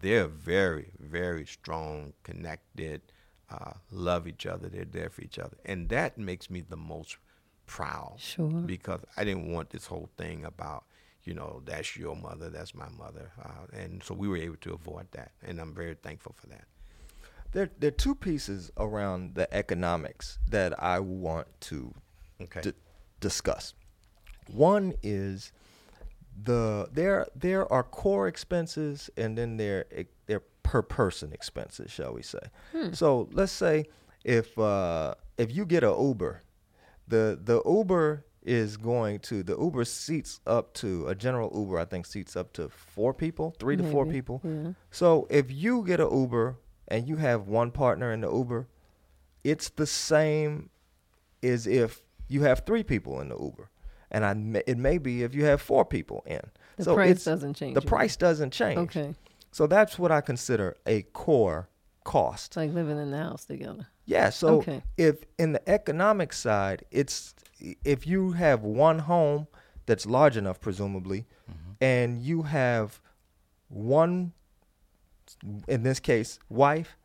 [0.00, 3.02] They're very very strong, connected,
[3.50, 4.68] uh, love each other.
[4.68, 7.16] They're there for each other, and that makes me the most
[7.66, 8.14] proud.
[8.18, 8.48] Sure.
[8.50, 10.84] Because I didn't want this whole thing about
[11.24, 14.72] you know that's your mother, that's my mother, uh, and so we were able to
[14.74, 16.64] avoid that, and I'm very thankful for that.
[17.52, 21.94] there there are two pieces around the economics that I want to
[22.40, 22.60] Okay.
[22.60, 22.72] di-
[23.20, 23.74] discuss.
[24.52, 25.52] One is
[26.44, 30.06] the there there are core expenses and then there there
[30.66, 32.40] per person expenses, shall we say?
[32.92, 33.86] So let's say
[34.24, 36.42] if uh, if you get a Uber,
[37.06, 41.84] the the Uber is going to the Uber seats up to a general Uber I
[41.84, 44.40] think seats up to four people, three to four people.
[44.44, 44.72] yeah.
[44.90, 46.56] So if you get an Uber
[46.88, 48.66] and you have one partner in the Uber,
[49.44, 50.70] it's the same
[51.42, 53.70] as if you have three people in the Uber,
[54.10, 56.42] and I it may be if you have four people in.
[56.76, 58.78] The so price doesn't change The price doesn't change.
[58.78, 59.14] Okay.
[59.56, 61.70] So that's what I consider a core
[62.04, 62.48] cost.
[62.48, 63.86] It's like living in the house together.
[64.04, 64.28] Yeah.
[64.28, 64.82] So Okay.
[64.98, 67.34] if in the economic side, it's
[67.82, 69.46] if you have one home
[69.86, 71.24] that's large enough, presumably,
[71.80, 73.00] and you have
[73.68, 74.32] one,
[75.66, 76.98] in this case, wife,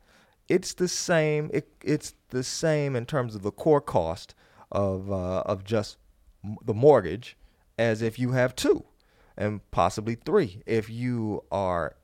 [0.50, 1.50] it's the same.
[1.54, 4.36] It, it's the same in terms of the core cost
[4.74, 5.96] of uh, of just
[6.44, 7.38] m- the mortgage
[7.80, 8.84] as if you have two,
[9.38, 11.96] and possibly three if you are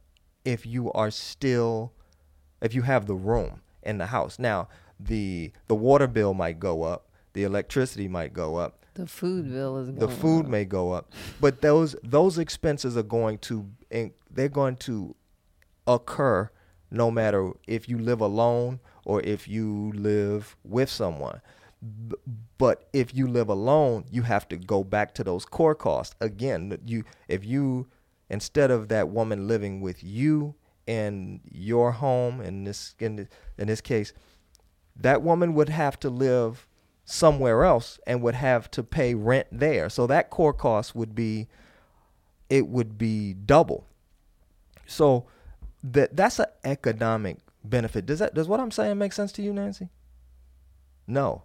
[0.47, 1.91] if you are still
[2.61, 4.39] if you have the room in the house.
[4.39, 4.69] Now,
[4.99, 9.77] the the water bill might go up, the electricity might go up, The food bill
[9.77, 10.51] is going the food up.
[10.51, 13.69] may go up, but those those expenses are going to
[14.31, 15.15] they're going to
[15.85, 16.49] occur
[16.89, 21.41] no matter if you live alone or if you live with someone.
[22.57, 26.77] But if you live alone, you have to go back to those core costs again.
[26.85, 27.87] You if you
[28.29, 30.55] instead of that woman living with you
[30.85, 34.13] in your home in this in in this case,
[34.95, 36.67] that woman would have to live
[37.05, 39.89] somewhere else and would have to pay rent there.
[39.89, 41.47] So that core cost would be
[42.49, 43.85] it would be double.
[44.85, 45.25] So
[45.83, 48.05] that that's an economic benefit.
[48.05, 49.89] Does that does what I'm saying make sense to you, Nancy?
[51.05, 51.43] No.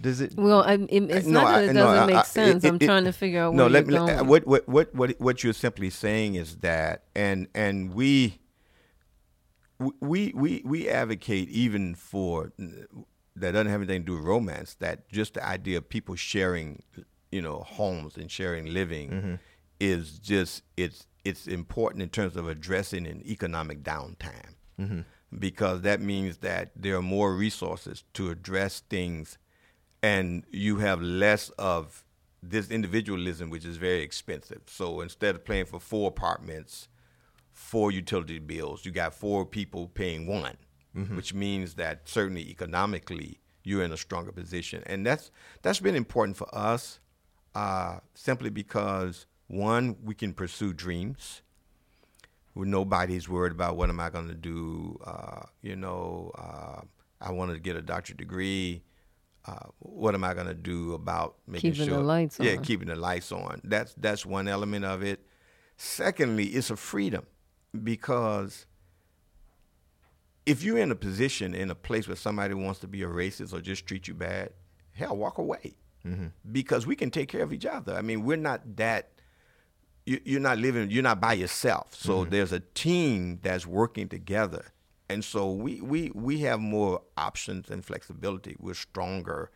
[0.00, 2.16] Does it Well, I, it, it's No, not that I- it no, doesn't I- make
[2.16, 2.64] I- sense.
[2.64, 4.06] it- I'm trying to figure out no, where let you're me.
[4.08, 4.18] going.
[4.18, 8.40] uh, What what what what what you're simply saying is that, and and we
[10.00, 12.52] we we we advocate even for
[13.36, 14.74] that doesn't have anything to do with romance.
[14.80, 16.82] That just the idea of people sharing,
[17.32, 19.38] you know, homes and sharing living
[19.80, 25.04] is just it's it's important in terms of addressing an economic downtime
[25.36, 29.38] because that means that there are more resources to address things
[30.04, 32.04] and you have less of
[32.42, 34.60] this individualism, which is very expensive.
[34.66, 36.88] So instead of paying for four apartments,
[37.54, 40.58] four utility bills, you got four people paying one,
[41.16, 45.30] which means that certainly economically you're in a stronger position, and that's
[45.62, 47.00] that's been important for us,
[47.54, 51.40] uh, simply because one we can pursue dreams.
[52.52, 55.00] Where nobody's worried about what am I going to do.
[55.04, 56.82] Uh, you know, uh,
[57.20, 58.84] I wanted to get a doctorate degree
[59.46, 62.62] uh, what am I going to do about making Keeping the sure lights yeah on.
[62.62, 63.60] keeping the lights on.
[63.64, 65.20] That's that's one element of it.
[65.76, 67.26] Secondly it's a freedom
[67.82, 68.66] because
[70.46, 73.52] if you're in a position in a place where somebody wants to be a racist
[73.52, 74.50] or just treat you bad
[74.92, 75.74] hell walk away.
[76.52, 77.94] Because we can take care of each other.
[77.94, 79.10] I mean we're not that
[80.06, 81.94] you, you're not living you're not by yourself.
[81.94, 84.66] So there's a team that's working together
[85.08, 88.56] and so we, we we have more options and flexibility.
[88.58, 89.50] We're stronger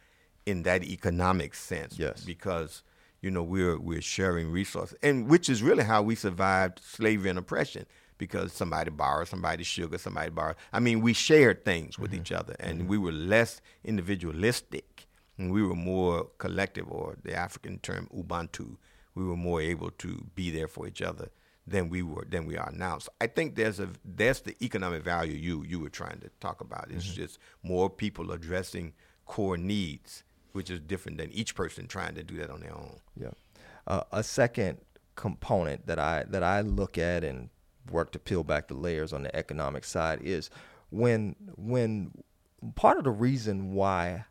[0.47, 2.23] in that economic sense Yes.
[2.25, 2.83] because
[3.21, 7.39] you know we're we're sharing resources and which is really how we survived slavery and
[7.39, 7.85] oppression
[8.17, 10.57] because somebody borrowed somebody's sugar somebody borrowed.
[10.73, 12.21] I mean we shared things with mm-hmm.
[12.21, 12.89] each other and mm-hmm.
[12.89, 18.77] we were less individualistic and we were more collective or the african term ubuntu.
[19.15, 21.31] We were more able to be there for each other
[21.69, 22.99] than we were than we are now.
[22.99, 26.61] So I think there's a that's the economic value you you were trying to talk
[26.61, 26.89] about.
[26.91, 28.95] It's just more people addressing
[29.27, 32.99] core needs, which is different than each person trying to do that on their own.
[33.21, 33.31] Yeah.
[33.87, 34.79] Uh, a second
[35.17, 37.51] component that I that I look at and
[37.91, 40.51] work to peel back the layers on the economic side is
[40.91, 42.13] when when
[42.75, 44.25] part of the reason why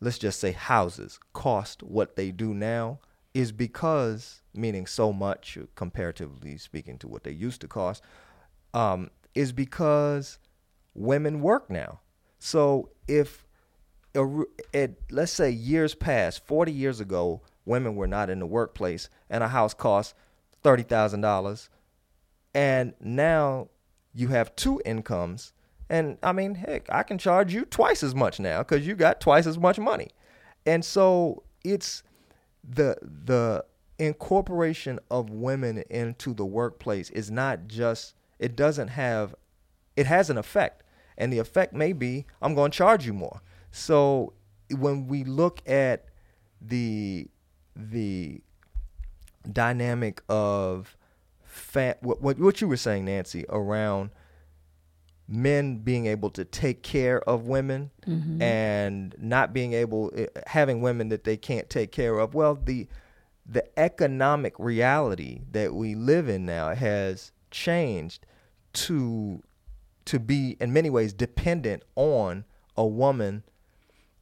[0.00, 2.98] let's just say houses cost what they do now
[3.38, 8.02] is because meaning so much comparatively speaking to what they used to cost
[8.74, 10.38] um, is because
[10.94, 12.00] women work now
[12.40, 13.46] so if
[14.14, 14.42] a
[14.74, 19.44] at let's say years past, 40 years ago, women were not in the workplace and
[19.44, 20.14] a house cost
[20.64, 21.68] $30,000
[22.54, 23.68] and now
[24.14, 25.52] you have two incomes
[25.90, 29.20] and I mean, heck, I can charge you twice as much now cuz you got
[29.20, 30.08] twice as much money.
[30.66, 32.02] And so it's
[32.62, 33.64] the the
[33.98, 39.34] incorporation of women into the workplace is not just it doesn't have
[39.96, 40.84] it has an effect
[41.16, 43.40] and the effect may be I'm going to charge you more.
[43.70, 44.32] So
[44.70, 46.06] when we look at
[46.60, 47.28] the
[47.74, 48.40] the
[49.50, 50.96] dynamic of
[51.42, 54.10] fa- what, what what you were saying, Nancy, around
[55.28, 57.90] men being able to take care of women
[58.42, 62.34] and not being able eh, having women that they can't take care of.
[62.34, 62.88] Well, the
[63.44, 68.26] the economic reality that we live in now has changed
[68.72, 69.42] to
[70.06, 72.44] to be in many ways dependent on
[72.76, 73.42] a woman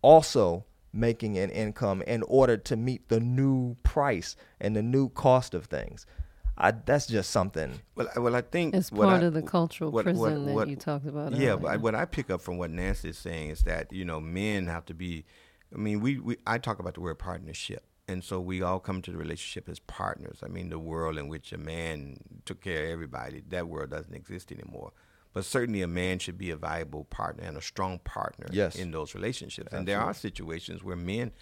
[0.02, 5.54] also making an income in order to meet the new price and the new cost
[5.54, 6.06] of things.
[6.58, 7.80] I, that's just something.
[7.94, 10.46] Well, I- well, I think It's what part I- of the cultural what- what- prison
[10.46, 11.32] that what- you talked about.
[11.34, 11.78] Yeah, but I- earlier.
[11.80, 14.84] what I pick up from what Nancy is saying is that you know men have
[14.86, 15.24] to be.
[15.74, 19.02] I mean, we, we I talk about the word partnership, and so we all come
[19.02, 20.38] to the relationship as partners.
[20.42, 24.14] I mean, the world in which a man took care of everybody, that world doesn't
[24.14, 24.92] exist anymore.
[25.34, 28.76] But certainly, a man should be a valuable partner and a strong partner Yes.
[28.76, 29.70] in those relationships.
[29.74, 31.32] And there are situations where men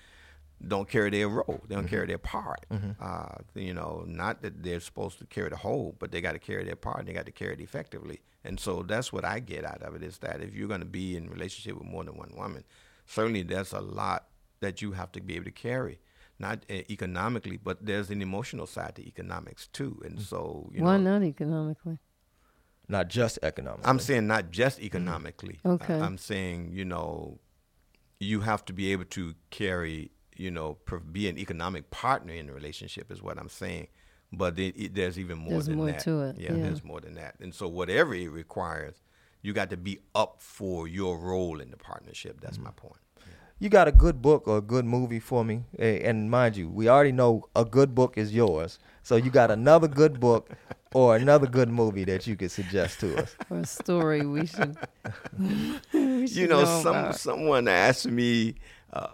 [0.66, 1.62] don't carry their role.
[1.68, 2.64] They don't carry their part.
[3.00, 6.38] Uh, you know, not that they're supposed to carry the whole, but they got to
[6.38, 8.20] carry their part and they got to carry it effectively.
[8.44, 10.86] And so that's what I get out of it is that if you're going to
[10.86, 12.64] be in relationship with more than one woman,
[13.06, 14.28] certainly there's a lot
[14.60, 15.98] that you have to be able to carry.
[16.38, 20.00] Not uh, economically, but there's an emotional side to economics too.
[20.04, 21.98] And so, you Why know, not economically?
[22.88, 23.88] Not just economically.
[23.88, 25.60] I'm saying not just economically.
[25.64, 25.94] I- Okay.
[26.00, 27.38] I'm saying, you know,
[28.20, 30.78] you have to be able to carry, you know,
[31.12, 33.88] be an economic partner in the relationship is what I'm saying.
[34.32, 36.00] But it, it, there's even more There's than more that.
[36.00, 36.62] to it, Yeah, yeah.
[36.64, 37.36] there's more than that.
[37.40, 38.96] And so whatever it requires,
[39.42, 42.40] you got to be up for your role in the partnership.
[42.40, 42.64] That's Mm-hmm.
[42.64, 42.96] my point.
[43.60, 46.88] you got a good book or a good movie for me, and mind you, we
[46.88, 48.78] already know a good book is yours.
[49.04, 50.50] So you got another good book
[50.92, 53.36] or another good movie that you could suggest to us.
[53.50, 54.76] Or a story we should.
[55.92, 57.16] we should you know, some about.
[57.16, 58.56] someone asked me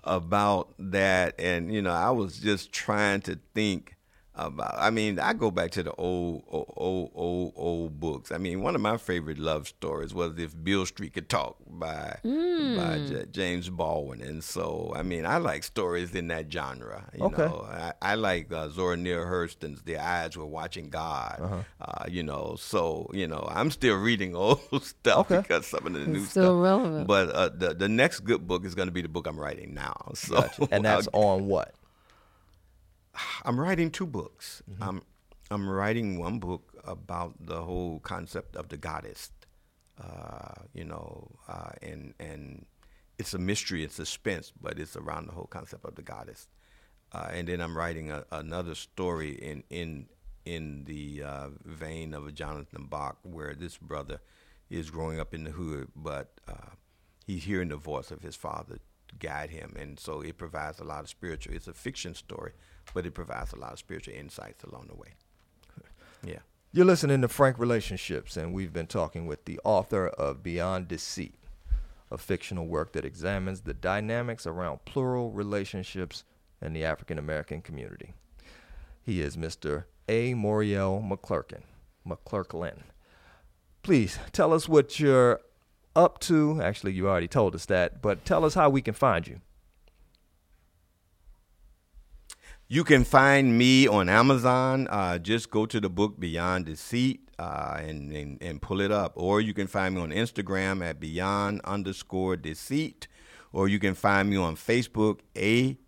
[0.05, 3.97] about that, and you know, I was just trying to think
[4.47, 4.75] about.
[4.79, 8.33] I mean, I go back to the old, old, old, old, old books.
[8.33, 12.19] I mean, one of my favorite love stories was "If Beale Street Could Talk" by
[12.25, 17.09] by J- James Baldwin, and so I mean, I like stories in that genre.
[17.15, 17.43] You Okay.
[17.43, 21.49] know, I, I like uh, Zora Neale Hurston's "The Eyes Were Watching God." Uh
[21.81, 22.05] huh.
[22.09, 25.39] you know, so you know, I'm still reading old stuff Okay.
[25.43, 26.63] because some of the new still stuff.
[26.63, 27.07] relevant.
[27.07, 29.75] But uh, the the next good book is going to be the book I'm writing
[29.75, 30.13] now.
[30.15, 31.75] So And that's on what?
[33.45, 34.63] I'm writing two books.
[34.81, 35.03] I'm
[35.51, 39.31] I'm writing one book about the whole concept of the goddess.
[40.01, 42.67] Uh, you know, uh, and and
[43.19, 46.49] it's a mystery, it's suspense, but it's around the whole concept of the goddess.
[47.13, 50.07] Uh, and then I'm writing a, another story in in
[50.45, 54.21] in the uh, vein of a Jonathan Bach, where this brother
[54.71, 56.71] is growing up in the hood, but uh,
[57.27, 58.79] he's hearing the voice of his father
[59.19, 61.55] guide him, and so it provides a lot of spiritual.
[61.55, 62.53] It's a fiction story,
[62.95, 65.15] but it provides a lot of spiritual insights along the way.
[66.25, 66.41] Yeah.
[66.73, 71.35] You're listening to Frank Relationships, and we've been talking with the author of Beyond Deceit,
[72.11, 76.25] a fictional work that examines the dynamics around plural relationships
[76.63, 78.15] in the African American community.
[79.03, 79.85] He is Mr.
[80.09, 80.35] A.
[80.35, 81.63] Moriel McClurkin.
[82.07, 82.83] McClerklin.
[83.83, 85.41] Please tell us what you're
[85.97, 86.61] up to.
[86.63, 89.41] Actually, you already told us that, but tell us how we can find you.
[92.73, 94.87] You can find me on Amazon.
[94.89, 99.13] Uh, just go to the book Beyond Deceit uh, and, and and pull it up,
[99.17, 103.09] or you can find me on Instagram at Beyond underscore Deceit,
[103.53, 105.79] or you can find me on Facebook A,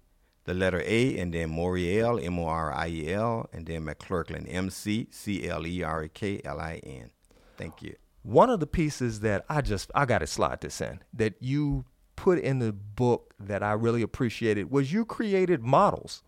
[0.42, 4.52] the letter A, and then Moriel M O R I E L, and then McClerklin
[4.52, 7.10] M C C L E R K L I N.
[7.56, 7.94] Thank you.
[8.24, 11.84] one of the pieces that I just I got to slide this in that you
[12.16, 16.24] put in the book that I really appreciated was you created models.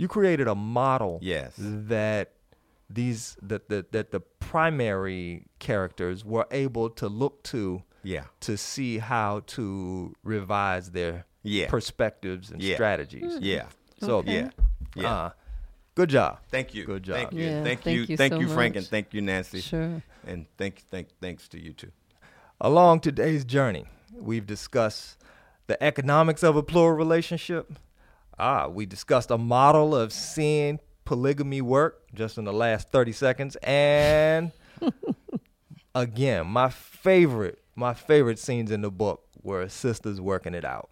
[0.00, 1.52] You created a model Yes.
[1.58, 2.32] that
[2.88, 8.24] these that that that the primary characters were able to look to Yeah.
[8.40, 11.68] to see how to revise their Yeah.
[11.68, 12.74] perspectives and Yeah.
[12.76, 13.38] strategies.
[13.40, 13.66] Yeah.
[14.00, 14.34] So Okay.
[14.34, 14.50] Yeah.
[14.96, 15.12] Yeah.
[15.14, 15.30] uh,
[15.94, 16.38] good job.
[16.50, 16.86] Thank you.
[16.86, 17.16] Good job.
[17.16, 17.44] Thank you.
[17.44, 18.02] Yeah, thank, thank you.
[18.08, 18.84] you Thank so you, Frank, much.
[18.84, 19.60] and thank you, Nancy.
[19.60, 20.02] Sure.
[20.26, 21.92] And thank, thank, thanks to you too.
[22.58, 23.84] Along today's journey,
[24.14, 25.18] we've discussed
[25.66, 27.70] the economics of a plural relationship.
[28.40, 33.56] Ah, we discussed a model of seeing polygamy work just in the last 30 seconds.
[33.56, 34.52] And
[35.94, 40.88] again, my favorite, my favorite scenes in the book were sisters working it out.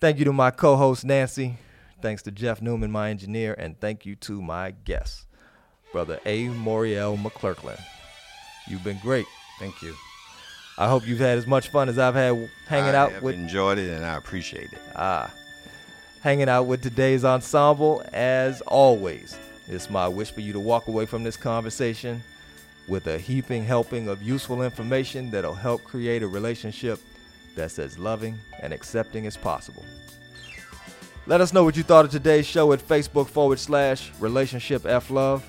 [0.00, 1.58] Thank you to my co-host Nancy.
[2.00, 5.26] Thanks to Jeff Newman, my engineer, and thank you to my guest,
[5.92, 6.48] Brother A.
[6.48, 7.80] Moriel McClerklin.
[8.66, 9.26] You've been great.
[9.60, 9.94] Thank you.
[10.76, 13.36] I hope you've had as much fun as I've had hanging I out have with
[13.36, 14.80] enjoyed it and I appreciate it.
[14.96, 15.32] Ah,
[16.22, 18.02] hanging out with today's ensemble.
[18.12, 19.36] As always,
[19.68, 22.22] it's my wish for you to walk away from this conversation
[22.88, 27.00] with a heaping helping of useful information that'll help create a relationship
[27.54, 29.84] that's as loving and accepting as possible.
[31.26, 35.10] Let us know what you thought of today's show at Facebook forward slash relationship F
[35.10, 35.44] Love,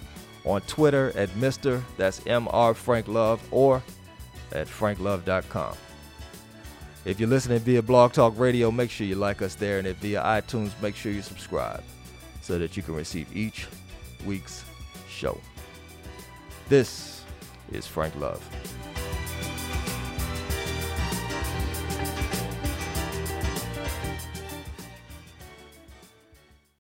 [0.46, 1.82] on Twitter at Mr.
[1.98, 3.82] That's MR Frank Love, or
[4.52, 5.76] at franklove.com.
[7.06, 9.98] If you're listening via Blog Talk Radio, make sure you like us there, and if
[9.98, 11.84] via iTunes, make sure you subscribe
[12.42, 13.68] so that you can receive each
[14.26, 14.64] week's
[15.10, 15.38] show.
[16.70, 17.24] This
[17.74, 18.42] is Frank Love.